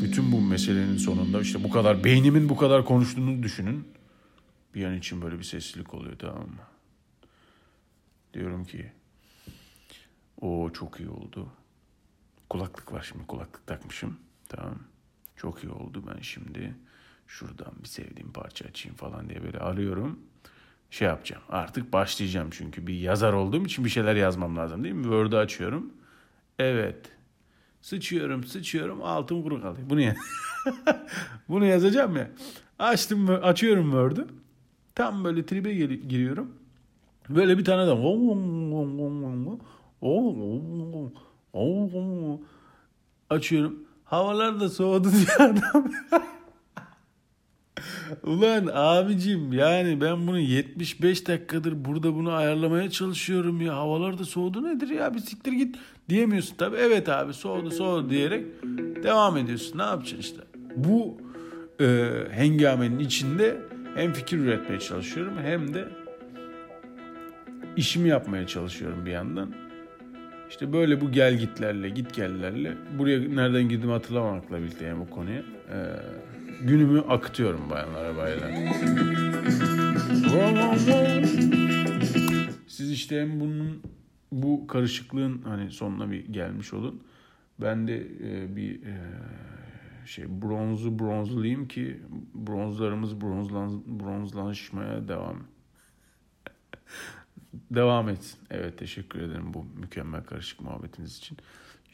Bütün 0.04 0.32
bu 0.32 0.42
meselenin 0.42 0.98
sonunda 0.98 1.42
işte 1.42 1.64
bu 1.64 1.70
kadar 1.70 2.04
beynimin 2.04 2.50
bu 2.50 2.58
kadar 2.58 2.86
konuştuğunu 2.86 3.44
düşünün. 3.44 3.88
Bir 4.76 4.86
an 4.86 4.96
için 4.98 5.22
böyle 5.22 5.40
bir 5.40 5.44
seslilik 5.44 5.94
oluyor 5.94 6.20
tamam 6.20 6.48
mı? 6.48 6.62
Diyorum 8.34 8.66
ki 8.66 8.92
o 10.42 10.70
çok 10.74 11.00
iyi 11.00 11.10
oldu. 11.10 11.48
Kulaklık 12.50 12.94
var 12.94 13.06
şimdi 13.10 13.28
kulaklık 13.28 13.68
takmışım. 13.68 14.18
Tamam. 14.50 14.80
Çok 15.36 15.64
iyi 15.64 15.70
oldu 15.70 16.04
ben 16.08 16.22
şimdi 16.22 16.76
şuradan 17.28 17.74
bir 17.84 17.88
sevdiğim 17.88 18.32
parça 18.32 18.66
açayım 18.66 18.98
falan 18.98 19.30
diye 19.30 19.44
böyle 19.44 19.60
arıyorum 19.60 20.20
şey 20.94 21.08
yapacağım. 21.08 21.44
Artık 21.50 21.94
başlayacağım 21.94 22.50
çünkü 22.52 22.88
bir 22.88 22.94
yazar 22.94 23.34
olduğum 23.34 23.66
için 23.66 23.86
bir 23.86 23.90
şeyler 23.90 24.16
yazmam 24.16 24.58
lazım 24.58 24.84
değil 24.84 24.96
mi? 24.96 25.04
Word'u 25.04 25.38
açıyorum. 25.38 25.94
Evet. 26.60 26.98
Sıçıyorum, 27.82 28.44
sıçıyorum, 28.44 29.04
altım 29.04 29.44
kuru 29.44 29.62
kalıyor. 29.62 29.90
Bunu 29.90 30.02
ya 30.02 30.16
Bunu 31.50 31.66
yazacağım 31.66 32.18
ya. 32.18 32.32
Açtım, 32.80 33.30
açıyorum 33.30 33.84
Word'u. 33.84 34.28
Tam 34.96 35.24
böyle 35.24 35.46
tribe 35.46 35.74
giriyorum. 35.96 36.52
Böyle 37.30 37.58
bir 37.58 37.66
tane 37.66 37.88
de 37.88 37.92
açıyorum. 43.30 43.80
Havalar 44.04 44.60
da 44.60 44.70
soğudu 44.70 45.12
diye 45.12 45.50
adam. 45.50 45.92
Ulan 48.24 48.70
abicim 48.74 49.54
yani 49.54 50.02
ben 50.02 50.28
bunu 50.28 50.40
75 50.40 51.28
dakikadır 51.28 51.86
burada 51.86 52.16
bunu 52.16 52.32
ayarlamaya 52.32 52.90
çalışıyorum 52.90 53.62
ya. 53.62 53.76
Havalar 53.76 54.20
da 54.20 54.26
soğudu 54.26 54.64
nedir 54.64 54.90
ya 54.90 55.14
bir 55.14 55.20
siktir 55.20 55.52
git 55.52 55.76
diyemiyorsun 56.10 56.56
tabii. 56.56 56.76
Evet 56.76 57.10
abi 57.10 57.34
soğudu 57.34 57.72
soğudu 57.72 58.10
diyerek 58.10 58.46
devam 59.04 59.38
ediyorsun. 59.38 59.78
Ne 59.78 59.84
yapacaksın 59.84 60.18
işte. 60.18 60.42
Bu 60.76 61.18
e, 61.82 62.10
hengamenin 62.32 63.00
içinde 63.00 63.58
hem 63.96 64.14
fikir 64.14 64.38
üretmeye 64.38 64.80
çalışıyorum 64.80 65.34
hem 65.44 65.74
de 65.74 65.86
işimi 67.78 68.10
yapmaya 68.10 68.48
çalışıyorum 68.48 69.06
bir 69.06 69.12
yandan. 69.12 69.50
İşte 70.50 70.74
böyle 70.74 71.02
bu 71.02 71.12
gel 71.12 71.38
gitlerle, 71.38 71.90
git 71.90 72.14
gellerle 72.14 72.74
buraya 73.00 73.20
nereden 73.20 73.70
girdim 73.70 73.90
hatırlamamakla 73.90 74.58
birlikte 74.60 74.86
yani 74.86 75.00
bu 75.00 75.10
konuya. 75.10 75.40
Ee, 75.40 75.44
günümü 76.64 77.02
akıtıyorum 77.02 77.70
bayanlar 77.70 78.18
baylar. 78.18 78.52
Siz 82.68 82.92
işte 82.92 83.22
hem 83.22 83.40
bunun 83.40 83.82
bu 84.32 84.68
karışıklığın 84.68 85.42
hani 85.42 85.72
sonuna 85.72 86.12
bir 86.12 86.26
gelmiş 86.26 86.74
olun. 86.74 87.04
Ben 87.62 87.88
de 87.88 88.08
e, 88.24 88.56
bir 88.56 88.84
e, 88.84 88.98
şey 90.06 90.26
bronzu 90.42 91.00
bronzlayayım 91.00 91.68
ki 91.68 92.00
bronzlarımız 92.34 93.22
bronzlan, 93.22 94.00
bronzlaşmaya 94.00 95.08
devam 95.08 95.38
devam 97.72 98.10
etsin. 98.10 98.40
Evet 98.50 98.78
teşekkür 98.78 99.20
ederim 99.20 99.54
bu 99.54 99.66
mükemmel 99.76 100.24
karışık 100.24 100.62
muhabbetiniz 100.62 101.18
için. 101.18 101.38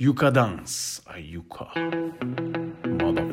Yuka 0.02 0.32
dans. 0.32 1.02
Ay 1.14 1.24
yuka. 1.34 1.68
Madam. 2.86 3.28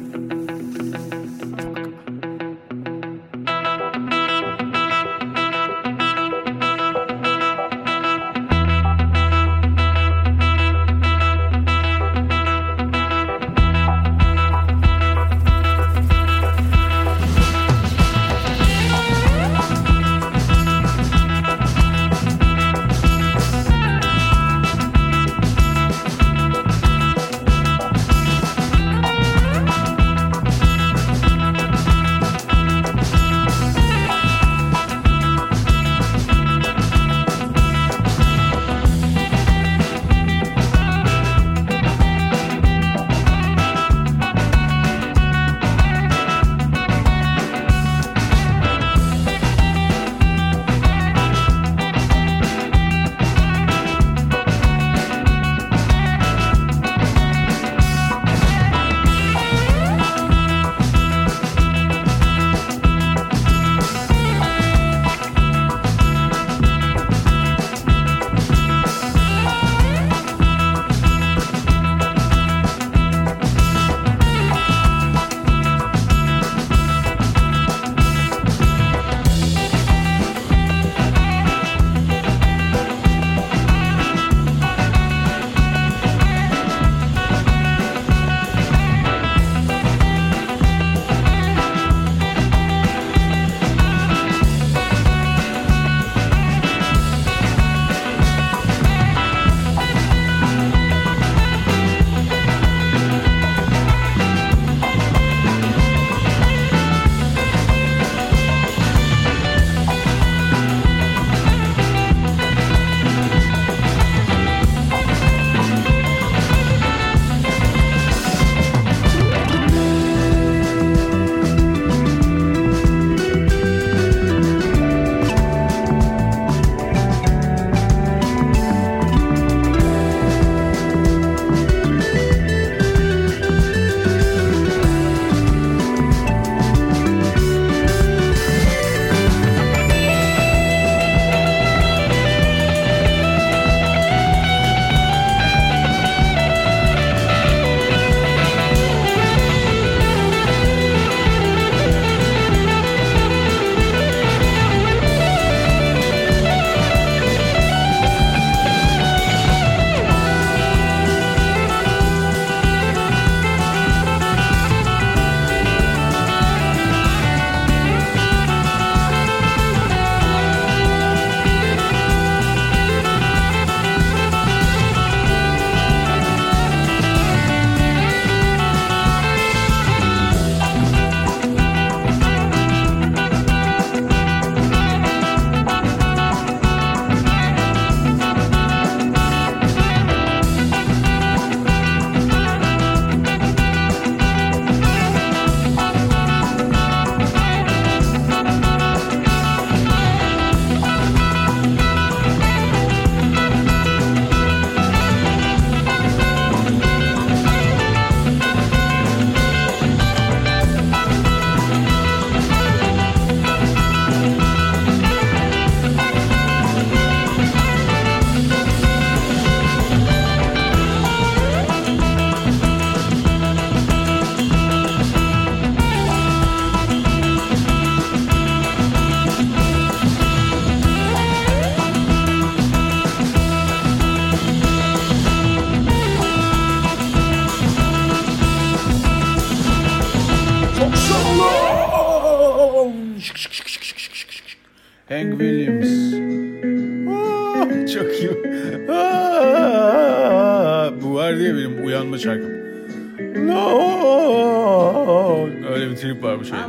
Trip 256.17 256.25
var 256.25 256.41
bu 256.41 256.45
şeyde. 256.45 256.63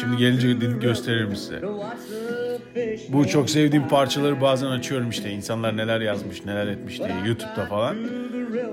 Şimdi 0.00 0.16
gelince 0.16 0.60
din- 0.60 0.80
gösteririm 0.80 1.36
size. 1.36 1.60
Bu 3.08 3.28
çok 3.28 3.50
sevdiğim 3.50 3.88
parçaları 3.88 4.40
bazen 4.40 4.66
açıyorum 4.66 5.10
işte. 5.10 5.30
İnsanlar 5.30 5.76
neler 5.76 6.00
yazmış, 6.00 6.44
neler 6.44 6.66
etmiş 6.66 6.98
diye 6.98 7.14
YouTube'da 7.26 7.66
falan. 7.66 7.96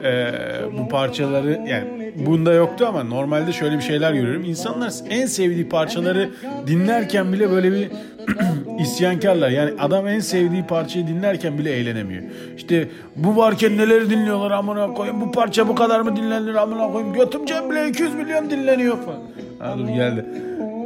Ee, 0.03 0.31
bu 0.77 0.89
parçaları 0.89 1.51
yani 1.67 2.13
bunda 2.15 2.53
yoktu 2.53 2.85
ama 2.87 3.03
normalde 3.03 3.51
şöyle 3.51 3.77
bir 3.77 3.81
şeyler 3.81 4.13
görüyorum. 4.13 4.43
İnsanlar 4.43 4.93
en 5.09 5.25
sevdiği 5.25 5.69
parçaları 5.69 6.29
dinlerken 6.67 7.33
bile 7.33 7.51
böyle 7.51 7.71
bir 7.71 7.89
isyankarlar. 8.79 9.49
Yani 9.49 9.71
adam 9.79 10.07
en 10.07 10.19
sevdiği 10.19 10.63
parçayı 10.67 11.07
dinlerken 11.07 11.57
bile 11.57 11.71
eğlenemiyor. 11.71 12.23
İşte 12.57 12.87
bu 13.15 13.37
varken 13.37 13.77
neleri 13.77 14.09
dinliyorlar 14.09 14.51
amına 14.51 14.93
koyayım. 14.93 15.21
Bu 15.21 15.31
parça 15.31 15.67
bu 15.67 15.75
kadar 15.75 15.99
mı 15.99 16.15
dinlenir 16.15 16.55
amına 16.55 16.91
koyayım. 16.91 17.13
Götüm 17.13 17.41
bile 17.45 17.89
200 17.89 18.15
milyon 18.15 18.49
dinleniyor 18.49 18.97
falan. 18.97 19.19
Ha 19.61 19.77
dur 19.77 19.87
geldi. 19.87 20.25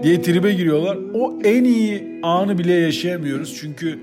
Diye 0.04 0.22
tribe 0.22 0.54
giriyorlar. 0.54 0.98
O 1.14 1.40
en 1.44 1.64
iyi 1.64 2.20
anı 2.24 2.58
bile 2.58 2.74
yaşayamıyoruz. 2.74 3.58
Çünkü 3.60 4.00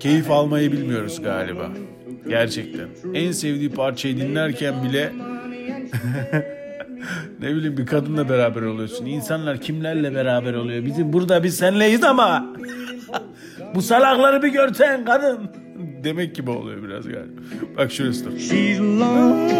keyif 0.00 0.30
almayı 0.30 0.72
bilmiyoruz 0.72 1.22
galiba. 1.22 1.70
Gerçekten. 2.28 2.88
En 3.14 3.32
sevdiği 3.32 3.70
parçayı 3.70 4.16
dinlerken 4.16 4.74
bile 4.84 5.12
ne 7.40 7.54
bileyim 7.54 7.76
bir 7.76 7.86
kadınla 7.86 8.28
beraber 8.28 8.62
oluyorsun. 8.62 9.06
İnsanlar 9.06 9.60
kimlerle 9.60 10.14
beraber 10.14 10.54
oluyor? 10.54 10.84
Bizim 10.84 11.12
burada 11.12 11.42
biz 11.42 11.56
senleyiz 11.56 12.04
ama 12.04 12.46
bu 13.74 13.82
salakları 13.82 14.42
bir 14.42 14.48
görsen 14.48 15.04
kadın. 15.04 15.38
Demek 16.04 16.34
gibi 16.34 16.50
oluyor 16.50 16.82
biraz 16.82 17.04
galiba. 17.08 17.40
Bak 17.76 17.92
şurası 17.92 18.24
dur. 18.24 18.38
She's 18.38 18.80
long, 18.80 19.50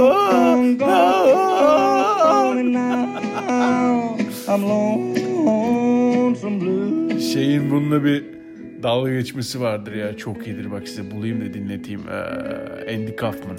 long 0.00 0.78
gone, 0.78 2.72
now 2.72 4.22
I'm 4.54 4.62
lonesome 4.68 6.60
blue. 6.60 7.20
Şeyin 7.20 7.70
bununla 7.70 8.04
bir 8.04 8.24
dalga 8.82 9.10
geçmesi 9.12 9.60
vardır 9.60 9.92
ya. 9.94 10.16
Çok 10.16 10.46
iyidir. 10.46 10.70
Bak 10.70 10.88
size 10.88 11.10
bulayım 11.10 11.40
da 11.40 11.54
dinleteyim. 11.54 12.00
Ee, 12.08 12.94
Andy 12.94 13.16
Kaufman. 13.16 13.58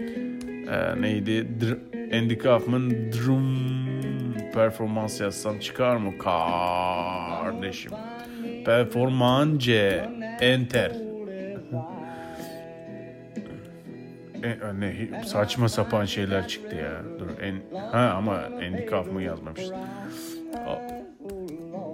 Ee, 0.00 1.00
neydi? 1.02 1.46
Dr- 1.60 2.18
Andy 2.18 2.38
Kaufman 2.38 2.90
drum 2.90 3.56
performans 4.54 5.20
yazsam 5.20 5.58
çıkar 5.58 5.96
mı 5.96 6.18
kardeşim? 6.18 7.92
Performance 8.64 10.04
enter. 10.40 10.92
E, 14.42 14.58
ne 14.80 15.24
saçma 15.24 15.68
sapan 15.68 16.04
şeyler 16.04 16.48
çıktı 16.48 16.76
ya. 16.76 16.92
Dur 17.18 17.26
en 17.42 17.80
ha 17.92 18.14
ama 18.16 18.32
Andy 18.56 18.86
Kaufman 18.86 19.20
yazmamışız. 19.20 19.72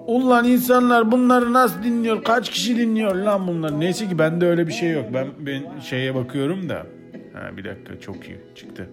Ulan 0.06 0.44
insanlar 0.44 1.12
bunları 1.12 1.52
nasıl 1.52 1.82
dinliyor? 1.82 2.24
Kaç 2.24 2.50
kişi 2.50 2.76
dinliyor 2.76 3.14
lan 3.14 3.48
bunlar? 3.48 3.80
Neyse 3.80 4.08
ki 4.08 4.18
bende 4.18 4.46
öyle 4.46 4.66
bir 4.66 4.72
şey 4.72 4.90
yok. 4.92 5.04
Ben 5.14 5.26
ben 5.38 5.80
şeye 5.80 6.14
bakıyorum 6.14 6.68
da. 6.68 6.86
Ha 7.34 7.56
bir 7.56 7.64
dakika 7.64 8.00
çok 8.00 8.16
iyi 8.28 8.38
çıktı. 8.54 8.88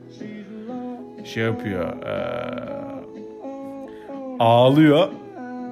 Şey 1.23 1.43
yapıyor. 1.43 1.93
eee, 2.05 2.75
ağlıyor. 4.39 5.07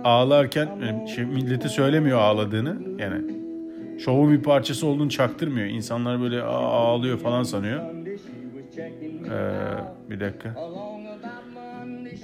Ağlarken 0.03 0.67
yani 0.85 1.09
şey, 1.09 1.25
millete 1.25 1.69
söylemiyor 1.69 2.19
ağladığını. 2.19 2.77
Yani 2.99 3.21
şovun 4.05 4.31
bir 4.33 4.43
parçası 4.43 4.87
olduğunu 4.87 5.09
çaktırmıyor. 5.09 5.67
İnsanlar 5.67 6.21
böyle 6.21 6.43
"Aa, 6.43 6.47
ağlıyor 6.57 7.17
falan 7.19 7.43
sanıyor. 7.43 7.81
Eee, 9.25 9.83
bir 10.09 10.19
dakika. 10.19 10.55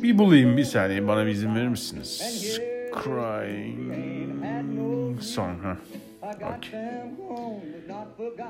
Bir 0.03 0.17
bulayım 0.17 0.57
bir 0.57 0.63
saniye 0.63 1.07
bana 1.07 1.25
bir 1.25 1.31
izin 1.31 1.55
verir 1.55 1.67
misiniz? 1.67 2.19
Crying 3.03 3.93
song 5.21 5.63
ha. 5.63 5.77
Okey. 6.57 6.79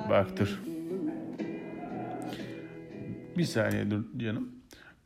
Bak 0.10 0.28
dur. 0.40 0.60
Bir 3.38 3.44
saniye 3.44 3.92
dur 3.92 4.04
canım. 4.18 4.50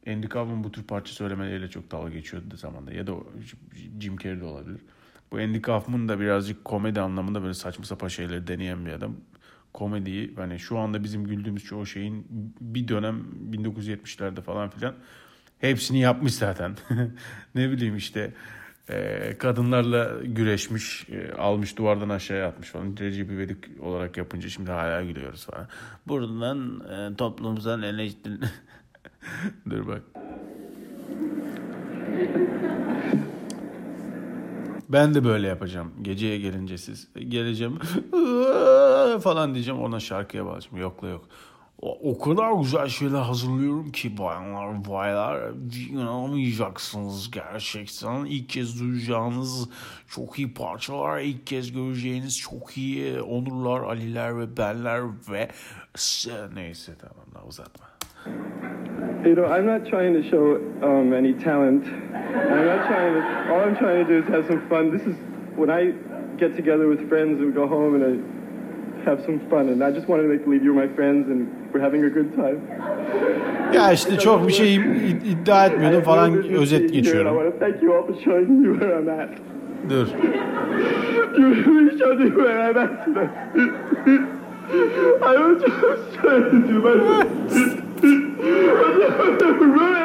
Andy 0.08 0.28
Kaufman 0.28 0.64
bu 0.64 0.72
tür 0.72 0.84
parça 0.84 1.14
söylemeleriyle 1.14 1.68
çok 1.68 1.92
dalga 1.92 2.10
geçiyordu 2.10 2.58
zamanda. 2.58 2.94
Ya 2.94 3.08
da 3.08 3.12
Jim 4.00 4.18
Carrey 4.18 4.40
de 4.40 4.44
olabilir. 4.46 4.82
Bu 5.34 5.38
Andy 5.38 5.62
Kaufman 5.62 6.10
da 6.10 6.20
birazcık 6.20 6.66
komedi 6.66 7.02
anlamında 7.02 7.42
böyle 7.42 7.54
saçma 7.54 7.86
sapan 7.86 8.08
şeyleri 8.08 8.48
deneyen 8.48 8.86
bir 8.86 8.92
adam. 8.92 9.16
Komediyi 9.74 10.34
hani 10.36 10.60
şu 10.60 10.78
anda 10.78 11.04
bizim 11.04 11.24
güldüğümüz 11.24 11.64
çoğu 11.64 11.86
şeyin 11.86 12.26
bir 12.62 12.88
dönem 12.88 13.26
1970'lerde 13.52 14.42
falan 14.42 14.70
filan 14.70 14.96
hepsini 15.60 16.00
yapmış 16.00 16.34
zaten. 16.34 16.76
ne 17.56 17.72
bileyim 17.72 17.96
işte 17.96 18.34
e, 18.90 19.38
kadınlarla 19.38 20.12
güreşmiş, 20.24 21.10
e, 21.10 21.34
almış 21.34 21.78
duvardan 21.78 22.10
aşağıya 22.10 22.48
atmış 22.48 22.70
falan. 22.70 22.98
Recep 23.00 23.32
İvedik 23.32 23.58
olarak 23.82 24.18
yapınca 24.18 24.50
şimdi 24.50 24.72
hala 24.72 25.04
gülüyoruz 25.04 25.46
falan. 25.46 25.68
Buradan 26.08 26.80
e, 26.80 27.16
toplumsal 27.16 27.84
eleştiri... 27.84 28.38
Dur 29.70 29.88
bak. 29.88 30.02
Ben 34.94 35.14
de 35.14 35.24
böyle 35.24 35.48
yapacağım. 35.48 35.94
Geceye 36.02 36.38
gelince 36.40 36.78
siz 36.78 37.08
geleceğim 37.28 37.80
falan 39.20 39.54
diyeceğim 39.54 39.82
ona 39.82 40.00
şarkıya 40.00 40.46
bağlayacağım. 40.46 40.78
Yok 40.78 41.04
la 41.04 41.08
yok. 41.08 41.26
O, 41.82 42.12
o 42.12 42.20
kadar 42.20 42.54
güzel 42.62 42.88
şeyler 42.88 43.22
hazırlıyorum 43.22 43.92
ki 43.92 44.18
bayanlar 44.18 44.90
baylar 44.90 45.52
inanamayacaksınız 45.90 47.32
gerçekten. 47.32 48.26
İlk 48.26 48.50
kez 48.50 48.80
duyacağınız 48.80 49.70
çok 50.08 50.40
iyi 50.40 50.54
parçalar, 50.54 51.20
ilk 51.20 51.48
kez 51.48 51.72
göreceğiniz 51.72 52.40
çok 52.40 52.78
iyi 52.78 53.22
Onurlar, 53.22 53.82
Aliler 53.82 54.40
ve 54.40 54.58
benler 54.58 55.02
ve 55.30 55.52
neyse 56.54 56.96
tamam 57.02 57.26
daha 57.36 57.46
uzatma. 57.46 57.93
You 58.26 59.36
know, 59.36 59.46
I'm 59.46 59.66
not 59.66 59.86
trying 59.86 60.14
to 60.14 60.24
show 60.30 60.56
um, 60.82 61.14
any 61.14 61.34
talent. 61.34 61.86
I'm 61.86 62.66
not 62.66 62.88
trying 62.88 63.14
to. 63.14 63.52
All 63.54 63.60
I'm 63.62 63.76
trying 63.76 64.06
to 64.06 64.12
do 64.12 64.24
is 64.24 64.30
have 64.30 64.46
some 64.48 64.62
fun. 64.70 64.92
This 64.98 65.06
is 65.08 65.16
when 65.56 65.70
I 65.70 65.92
get 66.38 66.56
together 66.56 66.88
with 66.88 67.08
friends 67.10 67.40
and 67.40 67.48
we 67.48 67.54
go 67.54 67.68
home 67.68 67.96
and 67.96 68.04
I 68.12 68.14
have 69.10 69.24
some 69.26 69.40
fun. 69.50 69.70
And 69.70 69.84
I 69.84 69.92
just 69.92 70.08
wanted 70.08 70.24
to 70.24 70.30
make 70.30 70.44
believe 70.46 70.64
you're 70.64 70.74
my 70.74 70.88
friends 70.96 71.30
and 71.30 71.48
we're 71.74 71.82
having 71.82 72.04
a 72.06 72.10
good 72.10 72.34
time. 72.36 72.62
Ya 73.74 73.92
işte 73.92 74.18
çok 74.18 74.48
bir 74.48 74.54
şey 74.54 74.76
id- 74.76 75.26
iddia 75.26 75.66
etmiyordum 75.66 76.00
I 76.00 76.04
falan 76.04 76.34
özet 76.54 76.82
you 76.82 76.88
geçiyorum. 76.90 77.36
want 77.38 77.54
to 77.54 77.60
thank 77.60 77.84
you 77.84 77.94
all 77.94 78.04
for 78.08 78.16
showing 78.24 78.50
me 78.50 78.80
where 78.80 79.00
I'm 79.00 79.10
at. 79.10 79.30
Dur. 79.90 80.08
You 81.38 81.48
really 81.56 81.98
showed 82.00 82.20
me 82.20 82.30
where 82.30 82.70
I'm 82.70 82.78
at 82.78 83.06
today. 83.06 83.28
I 85.22 85.38
was 85.38 85.62
just 85.64 86.14
trying 86.22 86.52
to 86.52 86.68
do 86.68 86.80
my 86.80 86.96
best. 86.96 87.73
To 88.44 89.48
run, 89.60 90.04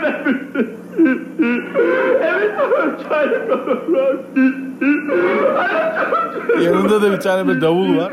Yanında 6.63 7.03
da 7.03 7.13
bir 7.13 7.21
tane 7.21 7.49
bir 7.49 7.61
davul 7.61 7.97
var. 7.97 8.13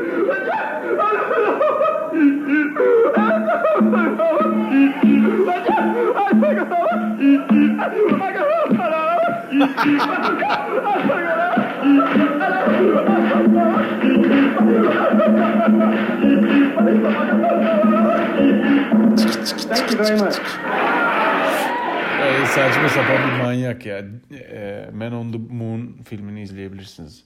Ee, 22.22 22.46
saçma 22.46 22.88
sapan 22.88 23.16
bir 23.30 23.42
manyak 23.44 23.86
ya. 23.86 24.02
Ee, 24.32 24.86
Man 24.94 25.12
on 25.12 25.32
the 25.32 25.38
Moon 25.38 25.96
filmini 26.04 26.42
izleyebilirsiniz. 26.42 27.24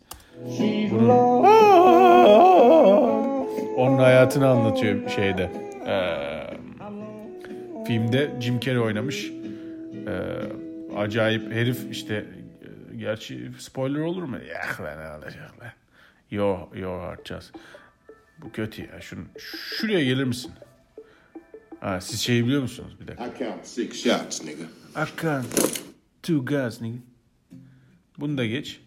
Onun 3.77 3.99
hayatını 3.99 4.49
anlatıyor 4.49 5.09
şeyde. 5.11 5.51
Ee, 5.87 6.17
filmde 7.87 8.31
Jim 8.41 8.61
Carrey 8.61 8.81
oynamış. 8.81 9.31
Ee, 10.07 10.97
acayip 10.97 11.53
herif 11.53 11.79
işte 11.91 12.15
e, 12.93 12.97
gerçi 12.97 13.51
spoiler 13.59 14.01
olur 14.01 14.23
mu? 14.23 14.37
Ya 14.37 14.61
ben 14.85 14.99
ne 14.99 15.07
alacak 15.07 15.61
lan. 15.61 15.69
Yo 16.31 16.59
yo 16.75 16.93
artacağız. 16.93 17.53
Bu 18.43 18.53
kötü 18.53 18.83
ya. 18.83 19.01
Şunu, 19.01 19.21
şuraya 19.39 20.05
gelir 20.05 20.25
misin? 20.25 20.53
Ha, 21.81 22.01
siz 22.01 22.21
şey 22.21 22.45
biliyor 22.45 22.63
musunuz? 22.63 22.97
Bir 23.01 23.07
dakika. 23.09 23.27
I 23.27 23.39
count 23.39 23.67
six 23.67 24.03
shots, 24.05 24.45
nigga. 24.45 24.65
I 24.97 25.21
count 25.21 25.81
two 26.23 26.45
guys, 26.45 26.81
nigga. 26.81 26.99
Bunu 28.19 28.39
da 28.39 28.47
geç. 28.47 28.81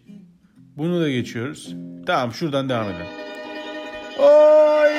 Bunu 0.76 1.00
da 1.00 1.10
geçiyoruz. 1.10 1.74
Tamam 2.06 2.32
şuradan 2.32 2.68
devam 2.68 2.86
edelim. 2.90 3.06
Oy! 4.18 4.94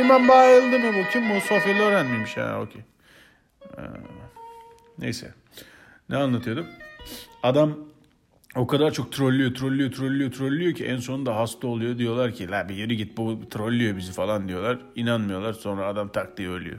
İmam 0.00 0.28
bayıldı 0.28 0.78
mı 0.78 0.92
bu? 0.98 1.10
Kim 1.12 1.30
bu? 1.30 1.40
Sofya 1.40 1.78
Loren 1.78 2.06
miymiş? 2.06 2.36
Ha 2.36 2.60
okey. 2.60 2.82
Neyse. 4.98 5.34
Ne 6.08 6.16
anlatıyordum? 6.16 6.66
Adam 7.42 7.78
o 8.56 8.66
kadar 8.66 8.92
çok 8.92 9.12
trollüyor, 9.12 9.54
trollüyor, 9.54 9.92
trollüyor, 9.92 10.32
trollüyor 10.32 10.74
ki 10.74 10.84
en 10.84 10.96
sonunda 10.96 11.36
hasta 11.36 11.66
oluyor. 11.66 11.98
Diyorlar 11.98 12.34
ki 12.34 12.50
la 12.50 12.68
bir 12.68 12.74
yürü 12.74 12.94
git 12.94 13.16
bu 13.16 13.48
trollüyor 13.50 13.96
bizi 13.96 14.12
falan 14.12 14.48
diyorlar. 14.48 14.78
İnanmıyorlar. 14.96 15.52
Sonra 15.52 15.86
adam 15.86 16.08
tak 16.08 16.36
diye 16.36 16.48
ölüyor. 16.48 16.78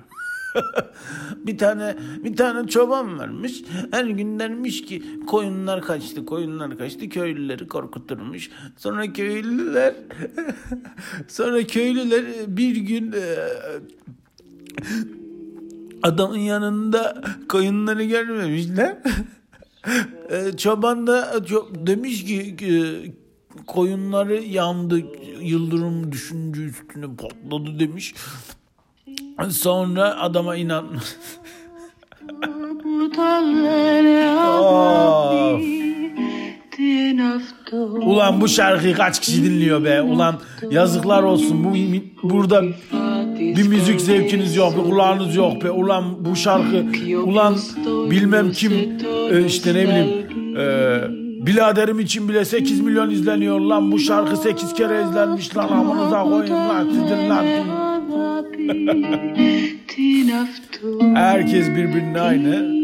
bir 1.45 1.57
tane 1.57 1.95
bir 2.23 2.35
tane 2.35 2.67
çoban 2.67 3.19
varmış. 3.19 3.63
Her 3.91 4.05
gün 4.05 4.39
dermiş 4.39 4.85
ki 4.85 5.03
koyunlar 5.27 5.81
kaçtı, 5.81 6.25
koyunlar 6.25 6.77
kaçtı. 6.77 7.09
Köylüleri 7.09 7.67
korkuturmuş. 7.67 8.49
Sonra 8.77 9.13
köylüler 9.13 9.95
sonra 11.27 11.67
köylüler 11.67 12.23
bir 12.47 12.75
gün 12.75 13.11
e, 13.11 13.35
adamın 16.03 16.37
yanında 16.37 17.21
koyunları 17.49 18.03
görmemişler. 18.03 18.97
E, 20.29 20.57
Çoban 20.57 21.07
da 21.07 21.33
demiş 21.87 22.25
ki 22.25 22.55
e, 22.61 22.71
koyunları 23.67 24.43
yandı 24.43 25.01
yıldırım 25.41 26.11
düşünce 26.11 26.61
üstüne 26.61 27.05
patladı 27.15 27.79
demiş. 27.79 28.13
Sonra 29.49 30.19
adama 30.19 30.55
inan. 30.55 30.85
Of. 34.49 35.61
Ulan 38.01 38.41
bu 38.41 38.47
şarkıyı 38.47 38.95
kaç 38.95 39.19
kişi 39.19 39.43
dinliyor 39.43 39.83
be? 39.83 40.01
Ulan 40.01 40.39
yazıklar 40.71 41.23
olsun. 41.23 41.63
Bu 41.63 41.73
burada 42.29 42.63
bir 43.39 43.67
müzik 43.67 44.01
zevkiniz 44.01 44.55
yok, 44.55 44.73
bir 44.77 44.89
kulağınız 44.89 45.35
yok 45.35 45.63
be. 45.63 45.71
Ulan 45.71 46.25
bu 46.25 46.35
şarkı, 46.35 46.85
ulan 47.25 47.55
bilmem 48.11 48.51
kim 48.51 48.71
e, 49.31 49.45
işte 49.45 49.73
ne 49.73 49.87
bileyim 49.87 50.27
e, 50.57 51.27
Biladerim 51.47 51.99
için 51.99 52.29
bile 52.29 52.45
8 52.45 52.81
milyon 52.81 53.09
izleniyor 53.09 53.59
lan. 53.59 53.91
Bu 53.91 53.99
şarkı 53.99 54.37
8 54.37 54.73
kere 54.73 55.03
izlenmiş 55.09 55.57
lan. 55.57 55.67
Amanıza 55.67 56.23
koyun 56.23 56.49
lan. 56.49 56.89
Sizin 56.89 57.29
lan. 57.29 57.45
Herkes 61.15 61.69
birbirine 61.69 62.21
aynı. 62.21 62.77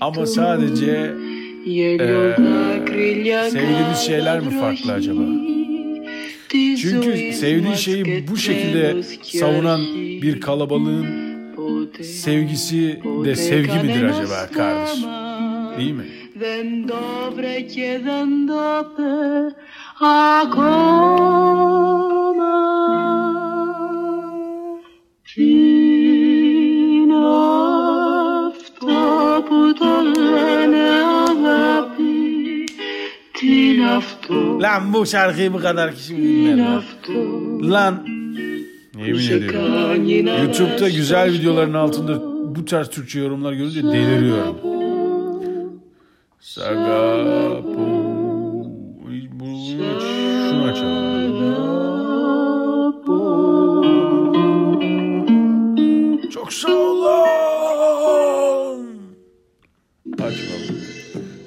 Ama 0.00 0.26
sadece 0.26 1.14
sevdiğimiz 3.50 3.98
şeyler 4.06 4.40
mi 4.40 4.50
farklı 4.60 4.92
acaba? 4.92 5.22
Çünkü 6.50 7.32
sevdiği 7.32 7.76
şeyi 7.76 8.28
bu 8.28 8.36
şekilde 8.36 9.02
savunan 9.22 9.80
bir 10.22 10.40
kalabalığın 10.40 11.06
sevgisi 12.02 13.00
de 13.24 13.36
sevgi 13.36 13.78
midir 13.78 14.04
acaba 14.04 14.48
kardeş? 14.54 15.04
Değil 15.78 15.92
mi? 15.92 16.04
Ako 20.00 20.62
Lan 34.62 34.92
bu 34.92 35.06
şarkıyı 35.06 35.52
bu 35.52 35.58
kadar 35.58 35.94
kişi 35.94 36.16
bilmez 36.16 36.58
lan. 36.60 36.82
Lan. 37.70 38.06
Yemin 39.06 39.30
ediyorum. 39.30 40.08
YouTube'da 40.44 40.88
güzel 40.88 41.32
videoların 41.32 41.74
altında 41.74 42.22
bu 42.56 42.64
tarz 42.64 42.88
Türkçe 42.88 43.20
yorumlar 43.20 43.52
görünce 43.52 43.82
deliriyorum. 43.82 44.56
Sagapu. 46.40 48.06
Şunu 50.50 50.64
açalım. 50.64 51.16
Çok 56.30 56.52
sağ 56.52 56.72
olun. 56.72 58.06
Açmadım. 60.12 60.80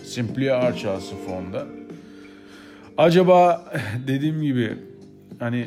Simply 0.03 0.45
R 0.45 0.73
fonda. 1.27 1.78
Acaba 2.99 3.65
dediğim 4.07 4.41
gibi 4.41 4.77
hani 5.39 5.65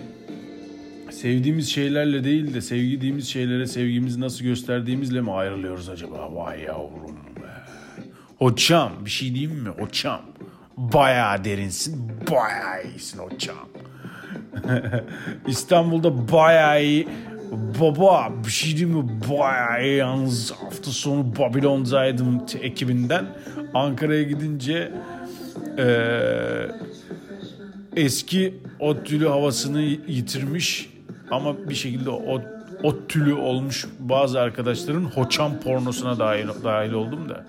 sevdiğimiz 1.10 1.68
şeylerle 1.70 2.24
değil 2.24 2.54
de 2.54 2.60
sevdiğimiz 2.60 3.28
şeylere 3.28 3.66
sevgimizi 3.66 4.20
nasıl 4.20 4.44
gösterdiğimizle 4.44 5.20
mi 5.20 5.32
ayrılıyoruz 5.32 5.88
acaba? 5.88 6.34
Vay 6.34 6.60
yavrum 6.60 7.16
be. 7.36 7.48
Hocam 8.38 8.92
bir 9.04 9.10
şey 9.10 9.34
diyeyim 9.34 9.54
mi? 9.62 9.68
Hocam 9.68 10.20
bayağı 10.76 11.44
derinsin, 11.44 12.10
bayağı 12.30 12.84
iyisin 12.90 13.18
hocam. 13.18 13.68
İstanbul'da 15.46 16.32
bayağı 16.32 16.84
iyi. 16.84 17.08
Baba 17.80 18.32
bir 18.46 18.50
şey 18.50 18.76
diyeyim 18.76 18.98
mi? 18.98 19.04
Bayağı 19.30 19.84
iyi. 19.84 19.96
Yalnız 19.96 20.52
hafta 20.52 20.90
sonu 20.90 21.36
Babylon'daydım 21.38 22.46
t- 22.46 22.58
ekibinden. 22.58 23.26
Ankara'ya 23.74 24.22
gidince 24.22 24.92
eee 25.78 26.70
eski 27.96 28.54
ot 28.80 29.06
tülü 29.06 29.28
havasını 29.28 29.82
yitirmiş 29.82 30.90
ama 31.30 31.68
bir 31.68 31.74
şekilde 31.74 32.10
ot, 32.10 32.42
ot 32.82 33.08
tülü 33.08 33.34
olmuş 33.34 33.86
bazı 33.98 34.40
arkadaşların 34.40 35.04
hoçam 35.04 35.60
pornosuna 35.60 36.18
dahil, 36.18 36.48
dahil 36.64 36.92
oldum 36.92 37.28
da. 37.28 37.46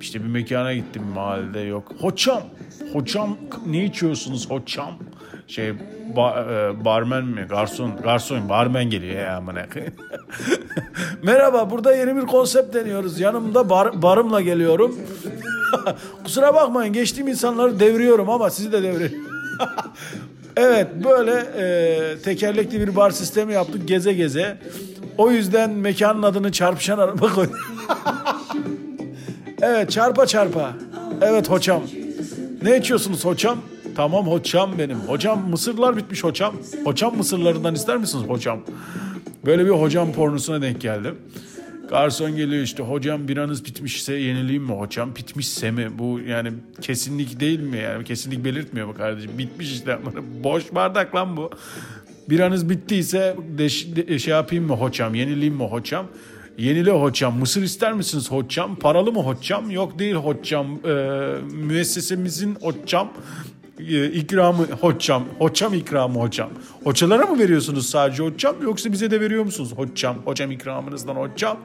İşte 0.00 0.22
bir 0.24 0.28
mekana 0.28 0.74
gittim 0.74 1.02
mahallede 1.14 1.60
yok. 1.60 1.92
Hoçam, 2.00 2.42
hoçam 2.92 3.36
ne 3.66 3.84
içiyorsunuz 3.84 4.50
hoçam? 4.50 4.94
Şey 5.48 5.72
ba, 6.16 6.46
e, 6.50 6.84
barmen 6.84 7.24
mi? 7.24 7.46
Garson, 7.48 7.96
garson, 8.02 8.48
barmen 8.48 8.90
geliyor 8.90 9.14
ya 9.14 9.36
amına. 9.36 9.62
Merhaba 11.22 11.70
burada 11.70 11.94
yeni 11.94 12.16
bir 12.16 12.26
konsept 12.26 12.74
deniyoruz. 12.74 13.20
Yanımda 13.20 13.70
bar, 13.70 14.02
barımla 14.02 14.40
geliyorum. 14.40 14.96
Kusura 16.24 16.54
bakmayın 16.54 16.92
geçtiğim 16.92 17.28
insanları 17.28 17.80
devriyorum 17.80 18.30
ama 18.30 18.50
sizi 18.50 18.72
de 18.72 18.82
devriyorum. 18.82 19.35
evet 20.56 20.86
böyle 21.04 21.32
e, 21.32 22.18
tekerlekli 22.18 22.80
bir 22.80 22.96
bar 22.96 23.10
sistemi 23.10 23.52
yaptık 23.52 23.88
geze 23.88 24.12
geze. 24.12 24.58
O 25.18 25.30
yüzden 25.30 25.70
mekanın 25.70 26.22
adını 26.22 26.52
çarpışan 26.52 26.98
araba 26.98 27.32
koyduk. 27.32 27.56
evet 29.62 29.90
çarpa 29.90 30.26
çarpa. 30.26 30.72
Evet 31.22 31.50
hocam. 31.50 31.82
Ne 32.62 32.76
içiyorsunuz 32.76 33.24
hocam? 33.24 33.58
Tamam 33.96 34.26
hocam 34.26 34.78
benim. 34.78 34.98
Hocam 34.98 35.50
mısırlar 35.50 35.96
bitmiş 35.96 36.24
hocam. 36.24 36.54
Hocam 36.84 37.16
mısırlarından 37.16 37.74
ister 37.74 37.96
misiniz 37.96 38.24
hocam? 38.28 38.60
Böyle 39.46 39.64
bir 39.64 39.70
hocam 39.70 40.12
pornosuna 40.12 40.62
denk 40.62 40.80
geldim. 40.80 41.16
Garson 41.88 42.36
geliyor 42.36 42.62
işte 42.62 42.82
hocam 42.82 43.28
biranız 43.28 43.64
bitmişse 43.64 44.14
yenileyim 44.14 44.62
mi 44.62 44.72
hocam? 44.72 45.16
Bitmişse 45.16 45.70
mi? 45.70 45.90
Bu 45.98 46.20
yani 46.20 46.52
kesinlik 46.80 47.40
değil 47.40 47.60
mi? 47.60 47.76
Yani 47.78 48.04
kesinlik 48.04 48.44
belirtmiyor 48.44 48.86
mu 48.86 48.94
kardeşim? 48.94 49.30
Bitmiş 49.38 49.72
işte. 49.72 49.98
Boş 50.44 50.74
bardak 50.74 51.14
lan 51.14 51.36
bu. 51.36 51.50
Biranız 52.30 52.70
bittiyse 52.70 53.36
de, 53.58 53.68
de- 54.08 54.18
şey 54.18 54.34
yapayım 54.34 54.66
mı 54.66 54.74
hocam? 54.74 55.14
Yenileyim 55.14 55.54
mi 55.54 55.64
hocam? 55.64 56.06
Yenile 56.58 56.90
hocam. 56.90 57.38
Mısır 57.38 57.62
ister 57.62 57.92
misiniz 57.92 58.30
hocam? 58.30 58.76
Paralı 58.76 59.12
mı 59.12 59.20
hocam? 59.22 59.70
Yok 59.70 59.98
değil 59.98 60.14
hocam. 60.14 60.66
Ee, 60.84 60.90
müessesemizin 61.52 62.54
hocam 62.60 63.12
ikramı 64.12 64.66
hocam. 64.80 65.24
Hocam 65.38 65.74
ikramı 65.74 66.20
hocam. 66.20 66.50
Hocalara 66.84 67.26
mı 67.26 67.38
veriyorsunuz 67.38 67.88
sadece 67.88 68.22
hocam 68.22 68.56
yoksa 68.62 68.92
bize 68.92 69.10
de 69.10 69.20
veriyor 69.20 69.44
musunuz 69.44 69.72
hocam? 69.76 70.16
Hocam 70.24 70.50
ikramınızdan 70.50 71.14
hocam. 71.16 71.58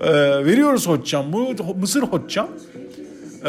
Ee, 0.00 0.10
veriyoruz 0.44 0.88
hocam. 0.88 1.32
Bu 1.32 1.54
mısır 1.80 2.02
hocam. 2.02 2.48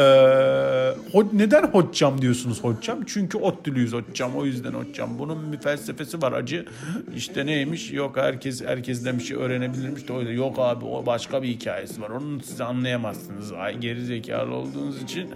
Ee, 0.00 0.94
neden 1.32 1.62
hocam 1.64 2.22
diyorsunuz 2.22 2.64
hocam? 2.64 2.98
Çünkü 3.06 3.38
ODTÜ'lüyüz 3.38 3.92
hocam. 3.92 4.36
O 4.36 4.44
yüzden 4.44 4.72
hocam. 4.72 5.10
Bunun 5.18 5.52
bir 5.52 5.58
felsefesi 5.58 6.22
var 6.22 6.32
acı. 6.32 6.64
İşte 7.16 7.46
neymiş? 7.46 7.92
Yok 7.92 8.16
herkes 8.16 8.64
herkesten 8.64 9.18
bir 9.18 9.24
şey 9.24 9.36
öğrenebilirmiş 9.36 10.08
de 10.08 10.12
yüzden. 10.12 10.32
Yok 10.34 10.56
abi 10.58 10.84
o 10.84 11.06
başka 11.06 11.42
bir 11.42 11.48
hikayesi 11.48 12.02
var. 12.02 12.10
Onu 12.10 12.40
siz 12.44 12.60
anlayamazsınız. 12.60 13.52
Ay, 13.52 13.78
geri 13.78 14.04
zekalı 14.04 14.54
olduğunuz 14.54 15.02
için. 15.02 15.28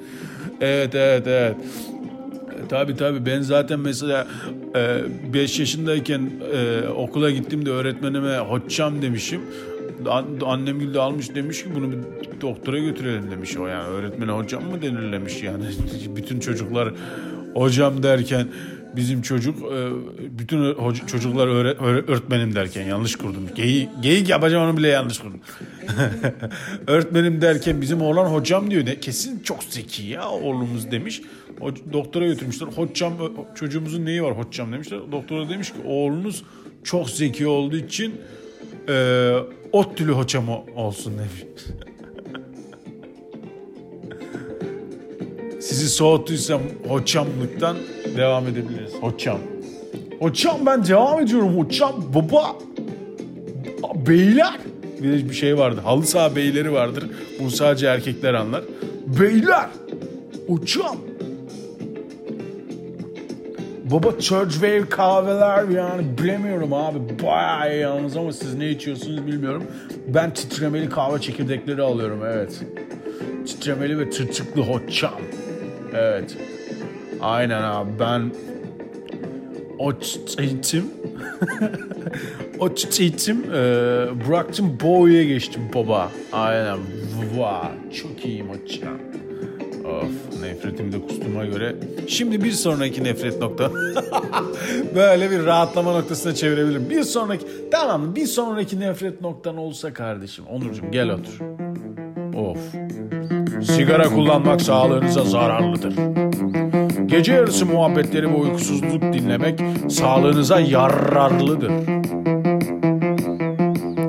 Evet 0.61 0.94
evet 0.94 1.27
evet. 1.27 1.57
E, 2.64 2.68
Tabii 2.68 2.96
tabii 2.96 3.27
ben 3.27 3.40
zaten 3.40 3.81
mesela 3.81 4.27
5 5.33 5.59
yaşındayken 5.61 6.31
e, 6.55 6.88
okula 6.88 7.31
gittiğimde 7.31 7.70
öğretmenime 7.70 8.38
hocam 8.38 9.03
demişim. 9.03 9.40
An- 10.07 10.40
Annem 10.47 10.79
Gül 10.79 10.95
de 10.95 11.01
almış 11.01 11.35
demiş 11.35 11.62
ki 11.62 11.69
bunu 11.75 11.93
bir 11.93 11.99
doktora 12.40 12.79
götürelim 12.79 13.31
demiş 13.31 13.57
o 13.57 13.67
yani. 13.67 13.88
Öğretmene 13.88 14.31
hocam 14.33 14.64
mı 14.64 14.83
denirlemiş 14.83 15.43
yani. 15.43 15.64
Bütün 16.17 16.40
çocuklar 16.40 16.93
hocam 17.55 18.03
derken 18.03 18.49
bizim 18.97 19.23
çocuk 19.23 19.59
e, 19.73 19.88
bütün 20.38 20.75
çocuklar 21.07 21.47
öğre- 21.49 21.77
öğre- 21.77 22.11
öğretmenim 22.12 22.55
derken 22.55 22.83
yanlış 22.87 23.17
kurdum. 23.17 23.49
Geyik, 23.55 23.88
geyik 24.03 24.29
yapacağım 24.29 24.69
onu 24.71 24.77
bile 24.77 24.88
yanlış 24.88 25.19
kurdum. 25.19 25.40
öğretmenim 26.87 27.40
derken 27.40 27.81
bizim 27.81 28.03
oğlan 28.03 28.27
hocam 28.27 28.71
diyor. 28.71 28.87
Ne? 28.87 29.01
Kesin 29.01 29.38
çok 29.43 29.64
zeki 29.64 30.03
ya 30.03 30.29
oğlumuz 30.29 30.90
demiş. 30.90 31.23
Doktora 31.93 32.27
götürmüşler. 32.27 32.67
Hocam 32.67 33.12
çocuğumuzun 33.55 34.05
neyi 34.05 34.23
var 34.23 34.33
hocam 34.38 34.73
demişler. 34.73 35.01
Doktora 35.12 35.49
demiş 35.49 35.69
ki 35.71 35.77
oğlunuz 35.87 36.43
çok 36.85 37.11
zeki 37.11 37.47
olduğu 37.47 37.77
için 37.77 38.14
e, 38.88 39.35
ot 39.73 39.99
dili 39.99 40.12
hocam 40.12 40.44
olsun 40.77 41.12
demiş. 41.18 41.66
Sizi 45.61 45.88
soğuttuysam 45.88 46.61
hocamlıktan 46.88 47.77
devam 48.16 48.47
edebiliriz. 48.47 48.92
Hocam. 49.01 49.38
Hocam 50.18 50.57
ben 50.66 50.87
devam 50.87 51.20
ediyorum 51.20 51.59
hocam. 51.59 52.05
Baba. 52.14 52.57
Beyler. 54.07 54.59
Bir 55.03 55.29
bir 55.29 55.35
şey 55.35 55.59
vardı. 55.59 55.81
Halı 55.85 56.07
saha 56.07 56.37
beyleri 56.37 56.73
vardır. 56.73 57.05
Bunu 57.40 57.51
sadece 57.51 57.87
erkekler 57.87 58.35
anlar. 58.35 58.62
Beyler. 59.20 59.68
Hocam. 60.47 60.97
Baba 63.85 64.18
church 64.18 64.53
wave 64.53 64.88
kahveler 64.88 65.68
yani 65.68 66.18
bilemiyorum 66.18 66.73
abi. 66.73 66.99
Bayağı 67.23 67.77
yalnız 67.77 68.16
ama 68.16 68.33
siz 68.33 68.55
ne 68.55 68.70
içiyorsunuz 68.70 69.27
bilmiyorum. 69.27 69.64
Ben 70.07 70.35
titremeli 70.35 70.88
kahve 70.88 71.20
çekirdekleri 71.20 71.83
alıyorum 71.83 72.20
evet. 72.27 72.61
Titremeli 73.47 73.99
ve 73.99 74.11
tırtıklı 74.11 74.62
hocam. 74.62 75.20
Evet. 75.94 76.37
Aynen 77.20 77.62
abi 77.62 77.90
ben 78.01 78.33
o 79.79 79.92
eğitim 80.38 80.85
o 82.59 82.68
eğitim 82.99 83.44
e, 83.44 83.57
bıraktım 84.29 84.79
Bowie'ye 84.83 85.25
geçtim 85.25 85.62
baba. 85.75 86.11
Aynen. 86.33 86.79
Vay 87.37 87.92
çok 88.01 88.25
iyiyim 88.25 88.47
hocam. 88.49 88.99
Of 90.44 90.50
nefretim 90.50 90.92
de 90.92 91.07
kustuma 91.07 91.44
göre. 91.44 91.76
Şimdi 92.09 92.44
bir 92.44 92.52
sonraki 92.52 93.04
nefret 93.04 93.40
nokta. 93.40 93.70
Böyle 94.94 95.30
bir 95.30 95.44
rahatlama 95.44 95.92
noktasına 95.92 96.35
çevirebilirim. 96.35 96.90
Bir 96.90 97.02
sonraki 97.02 97.46
tamam 97.70 98.14
bir 98.16 98.26
sonraki 98.26 98.80
nefret 98.80 99.20
noktan 99.20 99.57
olsa 99.57 99.92
kardeşim. 99.92 100.44
Onurcuğum 100.46 100.90
gel 100.90 101.11
otur. 101.11 101.40
Of. 102.37 102.59
Sigara 103.62 104.09
kullanmak 104.09 104.62
sağlığınıza 104.62 105.24
zararlıdır. 105.24 105.94
Gece 107.07 107.33
yarısı 107.33 107.66
muhabbetleri 107.66 108.30
ve 108.30 108.35
uykusuzluk 108.35 109.02
dinlemek 109.02 109.61
sağlığınıza 109.88 110.61
yararlıdır. 110.61 111.72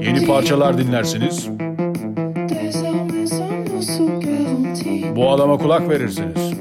Yeni 0.06 0.26
parçalar 0.28 0.78
dinlersiniz. 0.78 1.50
Bu 5.16 5.32
adama 5.32 5.58
kulak 5.58 5.90
verirsiniz. 5.90 6.54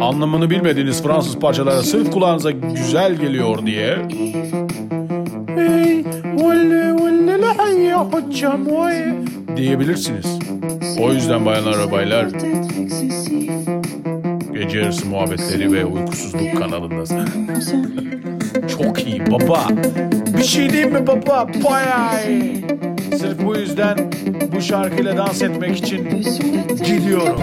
Anlamını 0.00 0.50
bilmediğiniz 0.50 1.02
Fransız 1.02 1.38
parçalara 1.38 1.82
sırf 1.82 2.10
kulağınıza 2.12 2.50
güzel 2.50 3.14
geliyor 3.14 3.66
diye 3.66 3.98
diyebilirsiniz. 9.56 10.38
O 11.00 11.12
yüzden 11.12 11.46
bayanlar 11.46 11.78
ve 11.78 11.92
baylar 11.92 12.26
gece 14.52 14.78
yarısı 14.78 15.06
muhabbetleri 15.06 15.72
ve 15.72 15.84
uykusuzluk 15.84 16.56
kanalındasın. 16.58 17.28
Çok 18.78 19.06
iyi 19.06 19.30
baba. 19.30 19.68
Bir 20.38 20.42
şey 20.42 20.70
diyeyim 20.70 20.92
mi 20.92 21.06
baba? 21.06 21.48
Bayağı 21.64 22.30
iyi. 22.30 22.91
Sırf 23.18 23.44
bu 23.44 23.56
yüzden 23.56 24.12
bu 24.56 24.60
şarkıyla 24.60 25.16
dans 25.16 25.42
etmek 25.42 25.76
için 25.76 26.08
gidiyorum. 26.84 27.40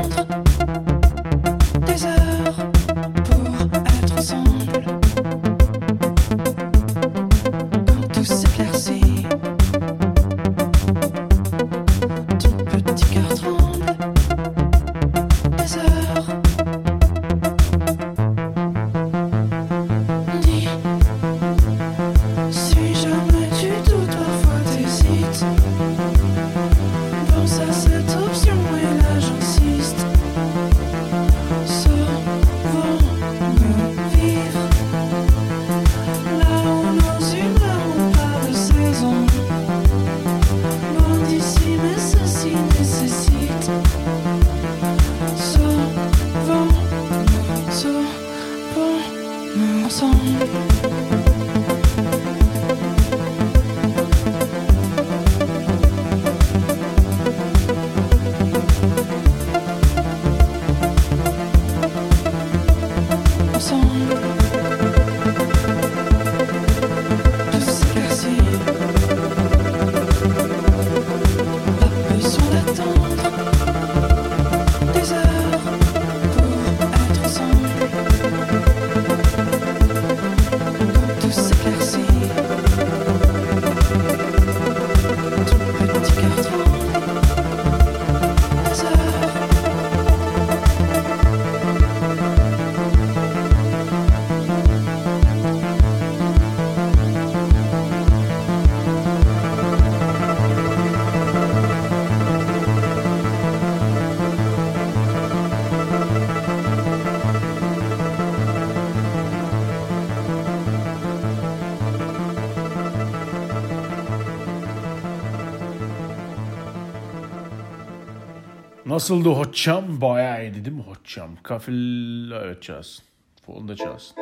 Nasıldı 118.99 119.29
hocam? 119.29 119.83
Bayağı 120.01 120.43
iyiydi 120.43 120.65
değil 120.65 120.75
mi 120.75 120.83
hocam? 120.83 121.29
Kafil 121.43 122.31
evet 122.31 122.61
çalsın. 122.61 123.05
Fonda 123.45 123.75
çalsın. 123.75 124.15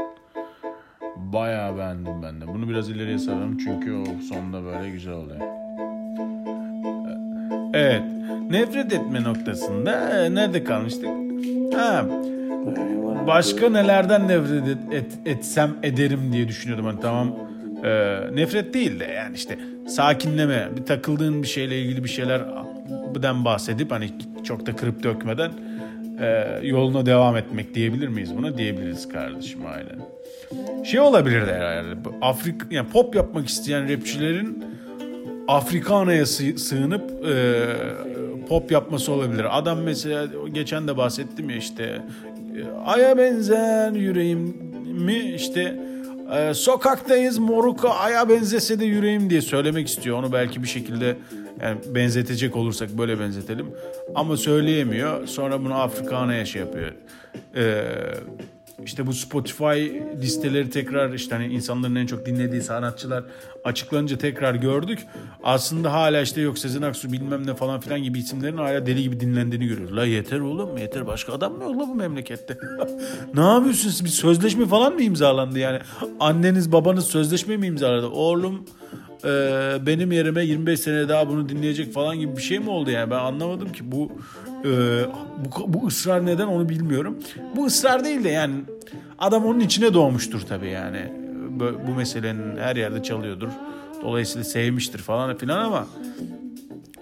Bayağı 1.16 1.78
beğendim 1.78 2.24
ben 2.24 2.42
de. 2.42 2.48
Bunu 2.48 2.70
biraz 2.70 2.90
ileriye 2.90 3.18
saralım 3.18 3.58
çünkü 3.58 3.94
o 3.94 4.06
sonda 4.30 4.64
böyle 4.64 4.90
güzel 4.90 5.14
oluyor. 5.14 5.40
Evet. 7.74 8.02
Nefret 8.52 8.94
etme 8.94 9.24
noktasında 9.24 10.26
e, 10.26 10.36
nerede 10.36 10.64
kalmıştık? 10.64 11.10
Ha. 11.76 12.06
Başka 13.28 13.70
nelerden 13.70 14.28
nefret 14.28 14.68
et, 14.68 14.78
et- 14.94 15.20
etsem 15.26 15.76
ederim 15.84 16.34
diye 16.34 16.48
düşünüyordum. 16.48 16.86
Hani 16.86 17.00
tamam 17.00 17.36
e, 17.84 18.20
nefret 18.34 18.74
değil 18.74 19.00
de 19.00 19.06
yani 19.06 19.36
işte 19.36 19.60
sakinleme, 19.88 20.70
bir 20.78 20.86
takıldığın 20.86 21.44
bir 21.44 21.48
şeyle 21.48 21.82
ilgili 21.82 22.04
bir 22.04 22.10
şeylerden 23.16 23.46
bahsedip 23.46 23.92
hani 23.92 24.10
çok 24.44 24.66
da 24.66 24.76
kırıp 24.76 25.04
dökmeden 25.04 25.52
e, 26.20 26.60
yoluna 26.64 27.06
devam 27.06 27.38
etmek 27.38 27.76
diyebilir 27.76 28.08
miyiz 28.08 28.38
buna? 28.38 28.58
Diyebiliriz 28.58 29.10
kardeşim 29.10 29.60
aynen. 29.66 30.00
Şey 30.86 31.00
olabilir 31.00 31.48
de 31.48 31.54
herhalde. 31.54 32.06
bu 32.06 32.14
Afrik 32.22 32.56
yani 32.72 32.90
pop 32.90 33.16
yapmak 33.16 33.48
isteyen 33.48 33.90
rapçilerin 33.94 34.64
Afrikana'ya 35.48 36.26
sı- 36.26 36.58
sığınıp 36.58 37.26
e, 37.28 37.64
pop 38.50 38.72
yapması 38.72 39.12
olabilir. 39.12 39.58
Adam 39.58 39.80
mesela 39.82 40.26
geçen 40.54 40.88
de 40.88 40.98
bahsettim 40.98 41.50
ya 41.50 41.56
işte 41.58 41.84
e, 41.84 42.02
aya 42.86 43.18
benzer 43.18 43.92
yüreğimi 43.92 45.34
işte 45.36 45.80
e, 46.38 46.54
sokaktayız 46.54 47.38
moruka 47.38 47.90
aya 47.90 48.30
benzese 48.30 48.80
de 48.80 48.86
yüreğim 48.86 49.30
diye 49.30 49.42
söylemek 49.42 49.88
istiyor. 49.88 50.18
Onu 50.20 50.32
belki 50.34 50.64
bir 50.64 50.68
şekilde 50.68 51.16
yani 51.62 51.80
benzetecek 51.96 52.56
olursak 52.56 52.98
böyle 52.98 53.20
benzetelim. 53.20 53.68
Ama 54.16 54.38
söyleyemiyor. 54.38 55.28
Sonra 55.28 55.64
bunu 55.64 55.74
Afrikana'ya 55.74 56.46
şey 56.46 56.62
yapıyor. 56.62 56.92
E, 57.56 57.84
işte 58.86 59.08
bu 59.08 59.14
Spotify 59.14 60.02
listeleri 60.22 60.70
tekrar 60.70 61.14
işte 61.14 61.36
hani 61.36 61.54
insanların 61.54 61.96
en 61.96 62.06
çok 62.06 62.26
dinlediği 62.26 62.62
sanatçılar 62.62 63.24
açıklanınca 63.64 64.18
tekrar 64.18 64.56
gördük. 64.56 65.06
Aslında 65.44 65.94
hala 65.94 66.22
işte 66.22 66.42
yok 66.42 66.58
Sezen 66.58 66.82
Aksu 66.82 67.12
bilmem 67.12 67.48
ne 67.48 67.56
falan 67.56 67.80
filan 67.80 68.04
gibi 68.04 68.20
isimlerin 68.20 68.58
hala 68.58 68.86
deli 68.86 69.04
gibi 69.04 69.20
dinlendiğini 69.20 69.68
görüyoruz. 69.68 69.98
La 69.98 70.06
yeter 70.06 70.40
oğlum 70.40 70.78
yeter 70.78 71.08
başka 71.08 71.34
adam 71.34 71.54
mı 71.54 71.64
yok 71.64 71.76
la 71.76 71.88
bu 71.88 71.96
memlekette? 71.96 72.58
ne 73.34 73.42
yapıyorsunuz? 73.42 74.04
Bir 74.04 74.10
sözleşme 74.10 74.66
falan 74.66 74.94
mı 74.94 75.02
imzalandı 75.02 75.60
yani? 75.60 75.80
Anneniz 76.20 76.72
babanız 76.72 77.06
sözleşme 77.06 77.58
mi 77.58 77.68
imzaladı? 77.68 78.08
Oğlum 78.08 78.66
e, 79.28 79.86
benim 79.86 80.12
yerime 80.12 80.46
25 80.46 80.80
sene 80.80 81.10
daha 81.10 81.30
bunu 81.30 81.50
dinleyecek 81.50 81.94
falan 81.94 82.20
gibi 82.20 82.38
bir 82.38 82.42
şey 82.42 82.60
mi 82.60 82.70
oldu 82.70 82.92
yani? 82.92 83.12
Ben 83.12 83.20
anlamadım 83.20 83.72
ki 83.72 83.92
bu 83.92 84.12
e, 84.66 84.70
bu, 85.46 85.74
bu 85.74 85.88
ısrar 85.88 86.26
neden 86.26 86.48
onu 86.48 86.70
bilmiyorum. 86.70 87.18
Bu 87.56 87.66
ısrar 87.66 88.06
değil 88.06 88.24
de 88.24 88.30
yani 88.30 88.56
adam 89.20 89.46
onun 89.46 89.60
içine 89.60 89.94
doğmuştur 89.94 90.42
tabii 90.42 90.70
yani. 90.70 91.14
Bu, 91.88 91.96
meselenin 91.96 92.58
her 92.58 92.76
yerde 92.76 93.04
çalıyordur. 93.04 93.50
Dolayısıyla 94.02 94.44
sevmiştir 94.44 95.00
falan 95.00 95.38
filan 95.38 95.66
ama 95.66 95.88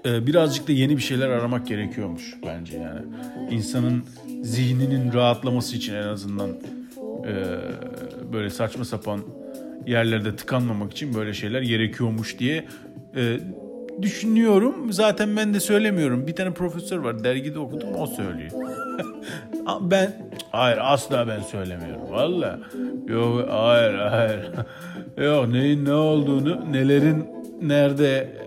e, 0.05 0.27
birazcık 0.27 0.67
da 0.67 0.71
yeni 0.71 0.97
bir 0.97 1.01
şeyler 1.01 1.29
aramak 1.29 1.67
gerekiyormuş 1.67 2.35
bence 2.45 2.77
yani. 2.77 3.01
İnsanın 3.51 4.03
zihninin 4.43 5.13
rahatlaması 5.13 5.75
için 5.75 5.93
en 5.93 6.07
azından 6.07 6.49
e, 7.27 7.33
böyle 8.33 8.49
saçma 8.49 8.85
sapan 8.85 9.21
yerlerde 9.87 10.35
tıkanmamak 10.35 10.91
için 10.91 11.13
böyle 11.13 11.33
şeyler 11.33 11.61
gerekiyormuş 11.61 12.39
diye 12.39 12.65
e, 13.15 13.39
düşünüyorum. 14.01 14.93
Zaten 14.93 15.37
ben 15.37 15.53
de 15.53 15.59
söylemiyorum. 15.59 16.27
Bir 16.27 16.35
tane 16.35 16.53
profesör 16.53 16.97
var 16.97 17.23
dergide 17.23 17.59
okudum 17.59 17.95
o 17.95 18.07
söylüyor. 18.07 18.51
ben 19.81 20.29
hayır 20.51 20.77
asla 20.81 21.27
ben 21.27 21.41
söylemiyorum. 21.41 22.11
Valla. 22.11 22.59
Yok 23.07 23.47
hayır 23.49 23.93
hayır. 23.93 24.51
Yok 25.25 25.47
neyin 25.47 25.85
ne 25.85 25.93
olduğunu 25.93 26.73
nelerin 26.73 27.25
nerede 27.61 28.37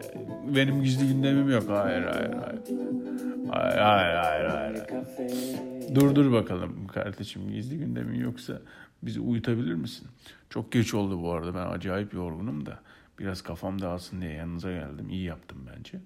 benim 0.57 0.83
gizli 0.83 1.09
gündemim 1.09 1.51
yok. 1.51 1.64
Hayır 1.69 2.03
hayır 2.03 2.33
hayır. 2.33 2.61
Hayır 3.51 3.79
hayır 3.79 4.14
hayır 4.17 4.45
hayır. 4.45 4.85
Dur 5.95 6.14
dur 6.14 6.33
bakalım 6.33 6.87
kardeşim 6.87 7.51
gizli 7.51 7.79
gündemin 7.79 8.21
yoksa 8.21 8.59
bizi 9.03 9.21
uyutabilir 9.21 9.75
misin? 9.75 10.09
Çok 10.51 10.73
geç 10.73 10.95
oldu 10.95 11.23
bu 11.23 11.33
arada 11.33 11.55
ben 11.55 11.67
acayip 11.67 12.15
yorgunum 12.15 12.67
da 12.67 12.81
biraz 13.19 13.43
kafam 13.43 13.83
dağılsın 13.83 14.21
diye 14.21 14.33
yanınıza 14.33 14.73
geldim. 14.73 15.11
İyi 15.11 15.25
yaptım 15.25 15.59
bence. 15.77 16.01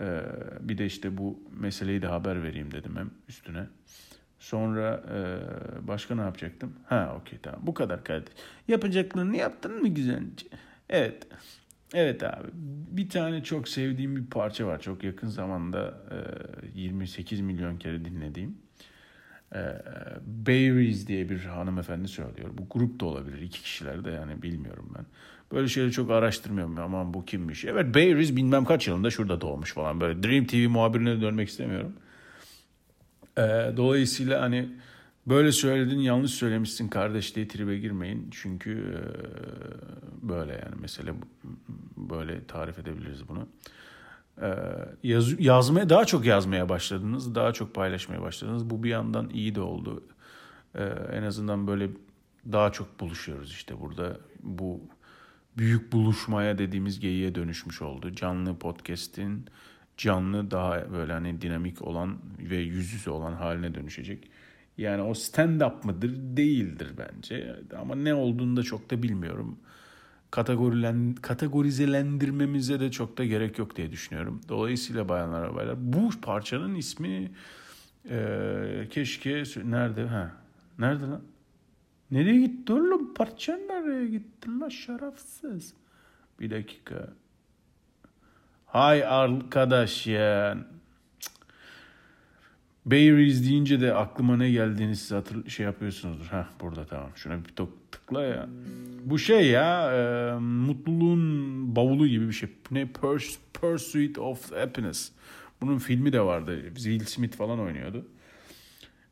Ee, 0.00 0.22
bir 0.60 0.78
de 0.78 0.86
işte 0.86 1.18
bu 1.18 1.40
meseleyi 1.60 2.02
de 2.02 2.06
haber 2.06 2.42
vereyim 2.42 2.70
dedim 2.70 2.96
hem 2.96 3.10
üstüne. 3.28 3.66
Sonra 4.38 5.02
e, 5.14 5.18
başka 5.88 6.14
ne 6.14 6.20
yapacaktım? 6.20 6.72
Ha 6.86 7.16
okey 7.20 7.38
tamam 7.42 7.60
bu 7.62 7.74
kadar 7.74 8.04
kardeş. 8.04 8.32
Yapacaklarını 8.68 9.36
yaptın 9.36 9.82
mı 9.82 9.88
güzelce? 9.88 10.46
Evet. 10.88 11.26
Evet 11.94 12.22
abi. 12.22 12.48
Bir 12.90 13.08
tane 13.08 13.42
çok 13.42 13.68
sevdiğim 13.68 14.16
bir 14.16 14.26
parça 14.26 14.66
var. 14.66 14.80
Çok 14.80 15.04
yakın 15.04 15.28
zamanda 15.28 15.94
e, 16.10 16.80
28 16.80 17.40
milyon 17.40 17.76
kere 17.76 18.04
dinlediğim. 18.04 18.58
E, 19.56 21.06
diye 21.06 21.28
bir 21.28 21.44
hanımefendi 21.44 22.08
söylüyor. 22.08 22.50
Bu 22.52 22.66
grup 22.70 23.00
da 23.00 23.06
olabilir. 23.06 23.40
iki 23.40 23.62
kişiler 23.62 24.04
de 24.04 24.10
yani 24.10 24.42
bilmiyorum 24.42 24.92
ben. 24.98 25.06
Böyle 25.52 25.68
şeyleri 25.68 25.92
çok 25.92 26.10
araştırmıyorum. 26.10 26.78
Aman 26.78 27.14
bu 27.14 27.24
kimmiş? 27.24 27.64
Evet 27.64 27.94
Bayries 27.94 28.36
bilmem 28.36 28.64
kaç 28.64 28.88
yılında 28.88 29.10
şurada 29.10 29.40
doğmuş 29.40 29.72
falan. 29.72 30.00
Böyle 30.00 30.22
Dream 30.22 30.46
TV 30.46 30.68
muhabirine 30.68 31.20
dönmek 31.20 31.48
istemiyorum. 31.48 31.92
E, 33.38 33.42
dolayısıyla 33.76 34.42
hani 34.42 34.68
böyle 35.26 35.52
söyledin 35.52 35.98
yanlış 35.98 36.30
söylemişsin 36.30 36.88
kardeş 36.88 37.36
diye 37.36 37.48
tribe 37.48 37.78
girmeyin. 37.78 38.28
Çünkü 38.30 38.72
e, 38.72 38.98
böyle 40.28 40.52
yani 40.52 40.80
mesele 40.80 41.12
böyle 41.96 42.46
tarif 42.46 42.78
edebiliriz 42.78 43.28
bunu. 43.28 43.48
Ee, 44.42 44.54
yaz, 45.02 45.40
yazmaya 45.40 45.88
daha 45.88 46.04
çok 46.04 46.26
yazmaya 46.26 46.68
başladınız, 46.68 47.34
daha 47.34 47.52
çok 47.52 47.74
paylaşmaya 47.74 48.22
başladınız. 48.22 48.70
Bu 48.70 48.82
bir 48.82 48.90
yandan 48.90 49.30
iyi 49.30 49.54
de 49.54 49.60
oldu. 49.60 50.04
Ee, 50.74 50.84
en 51.12 51.22
azından 51.22 51.66
böyle 51.66 51.90
daha 52.52 52.72
çok 52.72 53.00
buluşuyoruz 53.00 53.50
işte 53.50 53.80
burada. 53.80 54.16
Bu 54.42 54.80
büyük 55.58 55.92
buluşmaya 55.92 56.58
dediğimiz 56.58 57.00
geyiğe 57.00 57.34
dönüşmüş 57.34 57.82
oldu. 57.82 58.12
Canlı 58.14 58.58
podcast'in 58.58 59.46
canlı 59.96 60.50
daha 60.50 60.92
böyle 60.92 61.12
hani 61.12 61.40
dinamik 61.40 61.82
olan 61.82 62.18
ve 62.38 62.56
yüz 62.56 62.92
yüze 62.92 63.10
olan 63.10 63.32
haline 63.32 63.74
dönüşecek. 63.74 64.30
Yani 64.78 65.02
o 65.02 65.10
stand-up 65.10 65.86
mıdır? 65.86 66.12
Değildir 66.36 66.92
bence. 66.98 67.56
Ama 67.78 67.94
ne 67.94 68.14
olduğunu 68.14 68.56
da 68.56 68.62
çok 68.62 68.90
da 68.90 69.02
bilmiyorum 69.02 69.58
kategorilen, 70.30 71.14
kategorizelendirmemize 71.14 72.80
de 72.80 72.90
çok 72.90 73.18
da 73.18 73.24
gerek 73.24 73.58
yok 73.58 73.76
diye 73.76 73.90
düşünüyorum. 73.90 74.40
Dolayısıyla 74.48 75.08
bayanlar 75.08 75.54
baylar 75.54 75.76
bu 75.78 76.10
parçanın 76.22 76.74
ismi 76.74 77.30
e, 78.10 78.88
keşke 78.90 79.42
nerede 79.64 80.06
ha 80.06 80.32
nerede 80.78 81.04
lan? 81.04 81.22
Nereye 82.10 82.40
gitti 82.46 82.72
oğlum? 82.72 83.14
Parça 83.14 83.56
nereye 83.56 84.06
gitti 84.06 84.48
la 84.60 84.70
şerefsiz? 84.70 85.74
Bir 86.40 86.50
dakika. 86.50 87.08
Hay 88.66 89.04
arkadaş 89.04 90.06
ya. 90.06 90.58
Bayries 92.86 93.48
deyince 93.48 93.80
de 93.80 93.94
aklıma 93.94 94.36
ne 94.36 94.50
geldiğini 94.50 94.96
siz 94.96 95.12
hatır 95.12 95.48
şey 95.50 95.66
yapıyorsunuzdur. 95.66 96.26
Ha 96.26 96.48
burada 96.60 96.86
tamam. 96.86 97.10
Şuna 97.14 97.44
bir 97.44 97.54
tıkla 97.90 98.22
ya. 98.22 98.48
Bu 99.04 99.18
şey 99.18 99.46
ya 99.46 99.92
e, 99.92 100.38
mutluluğun 100.38 101.76
bavulu 101.76 102.06
gibi 102.06 102.28
bir 102.28 102.32
şey. 102.32 102.48
Ne 102.70 102.82
Purs- 102.82 103.38
Pursuit 103.52 104.18
of 104.18 104.52
Happiness. 104.52 105.12
Bunun 105.60 105.78
filmi 105.78 106.12
de 106.12 106.20
vardı. 106.20 106.62
Will 106.74 107.04
Smith 107.04 107.36
falan 107.36 107.60
oynuyordu. 107.60 108.06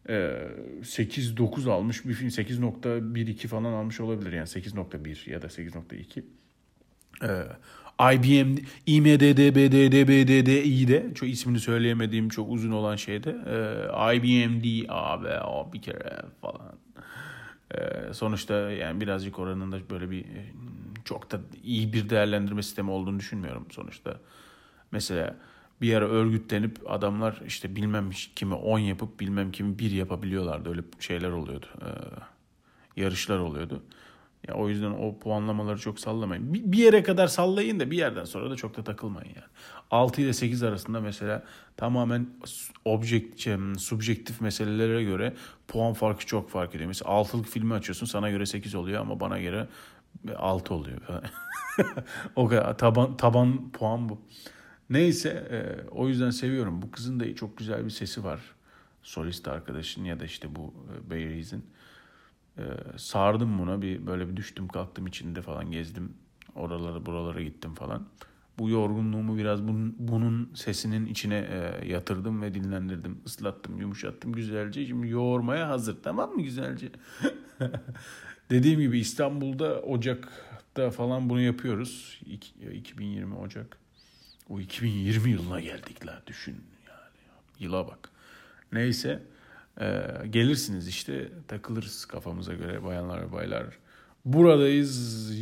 E, 0.08 0.12
8-9 0.82 1.70
almış 1.70 2.06
bir 2.06 2.12
film. 2.14 2.28
8.12 2.28 3.46
falan 3.46 3.72
almış 3.72 4.00
olabilir. 4.00 4.32
Yani 4.32 4.46
8.1 4.46 5.30
ya 5.30 5.42
da 5.42 5.46
8.2. 5.46 6.22
E, 7.22 7.28
IBM, 8.00 8.56
IMDDBDDBDDİ'de 8.86 9.94
çok 11.14 11.28
ismini 11.28 11.60
söyleyemediğim 11.60 12.28
çok 12.28 12.50
uzun 12.50 12.70
olan 12.70 12.96
şeyde 12.96 13.30
e, 13.30 14.16
IBMD 14.16 14.86
abi 14.88 15.28
o 15.46 15.72
bir 15.72 15.82
kere 15.82 16.22
falan. 16.40 16.74
E, 17.74 17.78
sonuçta 18.12 18.54
yani 18.54 19.00
birazcık 19.00 19.38
oranın 19.38 19.72
da 19.72 19.90
böyle 19.90 20.10
bir 20.10 20.20
e, 20.20 20.52
çok 21.04 21.30
da 21.30 21.40
iyi 21.64 21.92
bir 21.92 22.10
değerlendirme 22.10 22.62
sistemi 22.62 22.90
olduğunu 22.90 23.18
düşünmüyorum 23.18 23.66
sonuçta. 23.70 24.20
Mesela 24.92 25.36
bir 25.80 25.94
ara 25.94 26.08
örgütlenip 26.08 26.90
adamlar 26.90 27.42
işte 27.46 27.76
bilmem 27.76 28.10
kimi 28.36 28.54
10 28.54 28.78
yapıp 28.78 29.20
bilmem 29.20 29.52
kimi 29.52 29.78
1 29.78 29.90
yapabiliyorlardı. 29.90 30.68
Öyle 30.68 30.80
şeyler 31.00 31.30
oluyordu. 31.30 31.66
E, 31.80 31.88
yarışlar 33.00 33.38
oluyordu. 33.38 33.82
Ya 34.48 34.54
o 34.54 34.68
yüzden 34.68 34.90
o 34.90 35.18
puanlamaları 35.18 35.78
çok 35.78 36.00
sallamayın. 36.00 36.54
Bir, 36.54 36.72
bir 36.72 36.78
yere 36.78 37.02
kadar 37.02 37.26
sallayın 37.26 37.80
da 37.80 37.90
bir 37.90 37.96
yerden 37.96 38.24
sonra 38.24 38.50
da 38.50 38.56
çok 38.56 38.76
da 38.76 38.84
takılmayın 38.84 39.28
yani. 39.28 39.46
6 39.90 40.22
ile 40.22 40.32
8 40.32 40.62
arasında 40.62 41.00
mesela 41.00 41.42
tamamen 41.76 42.26
objekt, 42.84 43.40
şey, 43.40 43.56
subjektif 43.78 44.40
meselelere 44.40 45.04
göre 45.04 45.34
puan 45.68 45.92
farkı 45.92 46.26
çok 46.26 46.50
fark 46.50 46.74
ediyor. 46.74 46.88
Mesela 46.88 47.10
6'lık 47.10 47.46
filmi 47.46 47.74
açıyorsun 47.74 48.06
sana 48.06 48.30
göre 48.30 48.46
8 48.46 48.74
oluyor 48.74 49.00
ama 49.00 49.20
bana 49.20 49.40
göre 49.40 49.68
6 50.36 50.74
oluyor. 50.74 51.00
o 52.36 52.48
kadar 52.48 52.78
taban, 52.78 53.16
taban 53.16 53.70
puan 53.70 54.08
bu. 54.08 54.18
Neyse 54.90 55.28
e, 55.50 55.88
o 55.90 56.08
yüzden 56.08 56.30
seviyorum. 56.30 56.82
Bu 56.82 56.90
kızın 56.90 57.20
da 57.20 57.34
çok 57.34 57.58
güzel 57.58 57.84
bir 57.84 57.90
sesi 57.90 58.24
var. 58.24 58.40
Solist 59.02 59.48
arkadaşın 59.48 60.04
ya 60.04 60.20
da 60.20 60.24
işte 60.24 60.54
bu 60.54 60.74
e, 60.92 61.10
Bayries'in. 61.10 61.64
Ee, 62.58 62.62
sardım 62.96 63.58
buna 63.58 63.82
bir 63.82 64.06
böyle 64.06 64.28
bir 64.28 64.36
düştüm 64.36 64.68
kalktım 64.68 65.06
içinde 65.06 65.42
falan 65.42 65.70
gezdim 65.70 66.12
oralara 66.54 67.06
buralara 67.06 67.42
gittim 67.42 67.74
falan 67.74 68.06
Bu 68.58 68.68
yorgunluğumu 68.70 69.36
biraz 69.38 69.68
bunun, 69.68 69.96
bunun 69.98 70.50
sesinin 70.54 71.06
içine 71.06 71.36
e, 71.36 71.88
yatırdım 71.88 72.42
ve 72.42 72.54
dinlendirdim. 72.54 73.18
Islattım, 73.26 73.80
yumuşattım 73.80 74.32
güzelce. 74.32 74.86
Şimdi 74.86 75.08
yoğurmaya 75.08 75.68
hazır. 75.68 76.02
Tamam 76.02 76.30
mı 76.30 76.42
güzelce? 76.42 76.88
Dediğim 78.50 78.80
gibi 78.80 78.98
İstanbul'da 78.98 79.80
Ocak'ta 79.82 80.90
falan 80.90 81.30
bunu 81.30 81.40
yapıyoruz. 81.40 82.20
İki- 82.26 82.70
2020 82.72 83.34
Ocak. 83.34 83.78
O 84.48 84.60
2020 84.60 85.30
yılına 85.30 85.60
geldik 85.60 86.06
la 86.06 86.22
düşün 86.26 86.56
yani. 86.88 87.38
Yıla 87.58 87.86
bak. 87.88 88.10
Neyse. 88.72 89.22
E, 89.80 90.02
gelirsiniz 90.30 90.88
işte 90.88 91.28
takılırız 91.48 92.04
kafamıza 92.04 92.54
göre 92.54 92.84
bayanlar 92.84 93.22
ve 93.22 93.32
baylar. 93.32 93.66
Buradayız 94.24 95.32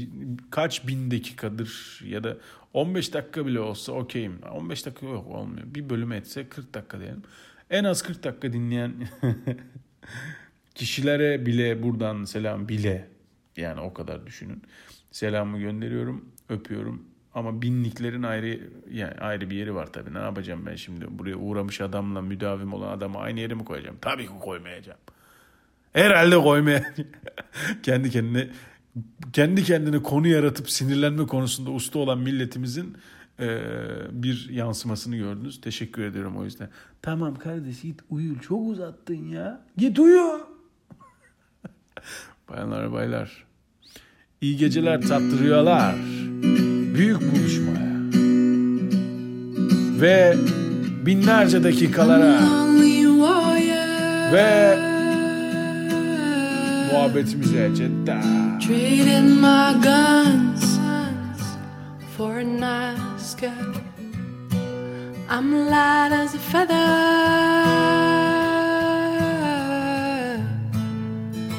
kaç 0.51 0.87
bin 0.87 1.11
dakikadır 1.11 2.01
ya 2.05 2.25
da 2.25 2.37
15 2.73 3.15
dakika 3.15 3.47
bile 3.47 3.61
olsa 3.61 3.93
okeyim. 3.93 4.39
15 4.53 4.87
dakika 4.87 5.07
yok 5.07 5.27
olmuyor. 5.27 5.67
Bir 5.75 5.91
bölüm 5.91 6.13
etse 6.13 6.49
40 6.49 6.75
dakika 6.75 7.01
diyelim. 7.01 7.23
En 7.71 7.85
az 7.85 8.03
40 8.03 8.25
dakika 8.25 8.53
dinleyen 8.53 8.93
kişilere 10.75 11.47
bile 11.47 11.83
buradan 11.83 12.25
selam 12.25 12.69
bile 12.69 13.09
yani 13.57 13.81
o 13.81 13.95
kadar 13.95 14.27
düşünün. 14.27 14.63
Selamı 15.11 15.59
gönderiyorum, 15.59 16.29
öpüyorum. 16.49 17.12
Ama 17.35 17.63
binliklerin 17.63 18.23
ayrı 18.23 18.61
yani 18.91 19.15
ayrı 19.15 19.51
bir 19.51 19.57
yeri 19.57 19.75
var 19.75 19.93
tabii. 19.93 20.15
Ne 20.15 20.19
yapacağım 20.19 20.67
ben 20.67 20.77
şimdi? 20.77 21.07
Buraya 21.11 21.37
uğramış 21.37 21.81
adamla 21.81 22.23
müdavim 22.23 22.73
olan 22.73 22.97
adamı 22.97 23.19
aynı 23.19 23.41
yere 23.41 23.55
mi 23.55 23.65
koyacağım? 23.65 23.97
Tabii 24.01 24.27
ki 24.27 24.33
koymayacağım. 24.41 24.99
Herhalde 25.93 26.37
koymaya. 26.37 26.95
kendi 27.83 28.11
kendine 28.11 28.49
kendi 29.33 29.65
kendine 29.65 30.03
konu 30.03 30.29
yaratıp 30.29 30.71
sinirlenme 30.71 31.27
konusunda 31.27 31.71
usta 31.71 31.99
olan 31.99 32.19
milletimizin 32.19 32.97
e, 33.41 33.59
bir 34.11 34.49
yansımasını 34.51 35.17
gördünüz. 35.17 35.61
Teşekkür 35.61 36.03
ediyorum 36.03 36.37
o 36.37 36.45
yüzden. 36.45 36.69
Tamam 37.03 37.35
kardeş 37.35 37.81
git 37.81 38.01
uyu. 38.11 38.41
Çok 38.41 38.69
uzattın 38.69 39.29
ya. 39.29 39.65
Git 39.77 39.99
uyu. 39.99 40.41
Bayanlar 42.49 42.93
baylar. 42.93 43.45
İyi 44.41 44.57
geceler 44.57 45.03
tattırıyorlar. 45.03 45.97
Büyük 47.03 47.21
buluşmaya. 47.21 47.93
Ve 50.01 50.37
binlerce 51.07 51.65
dakikalara 51.65 52.41
ve 54.33 54.79
muhabbetimize 56.93 57.75
cidden. 57.75 58.61
I'm 65.31 65.53
light 65.71 66.13
as 66.13 66.35
a 66.35 66.39
feather 66.39 66.77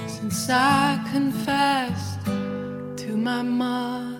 since 0.07 0.49
I 0.49 0.99
confessed 1.13 2.19
to 2.97 3.17
my 3.17 3.41
mother. 3.41 4.12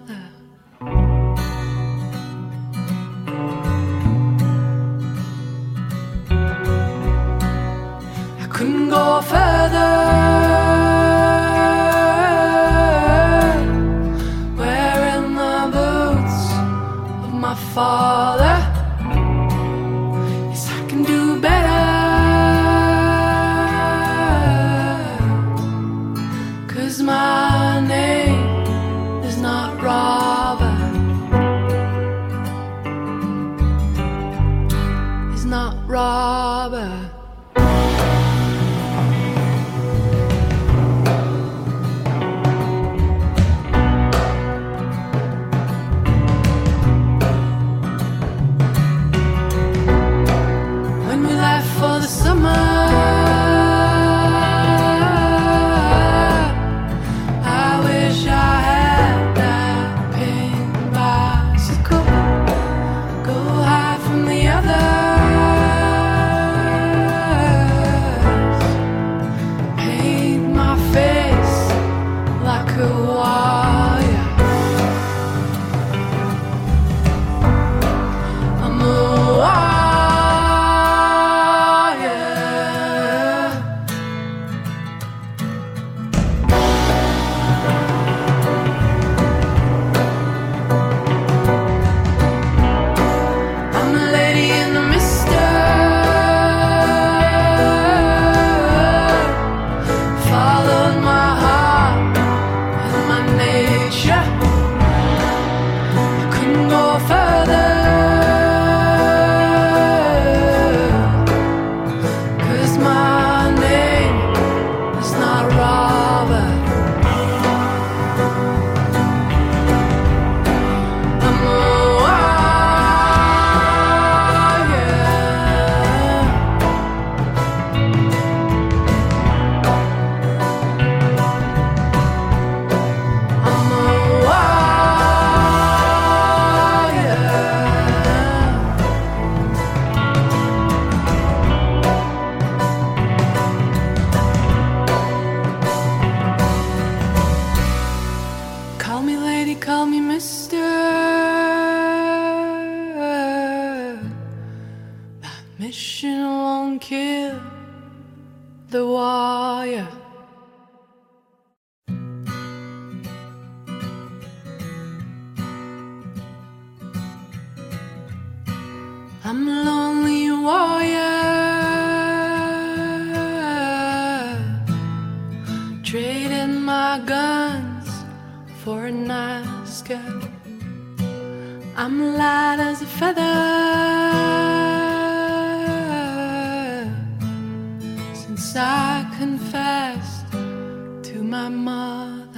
I 188.56 189.06
confessed 189.18 190.32
to 190.32 191.24
my 191.24 191.50
mother. 191.50 192.33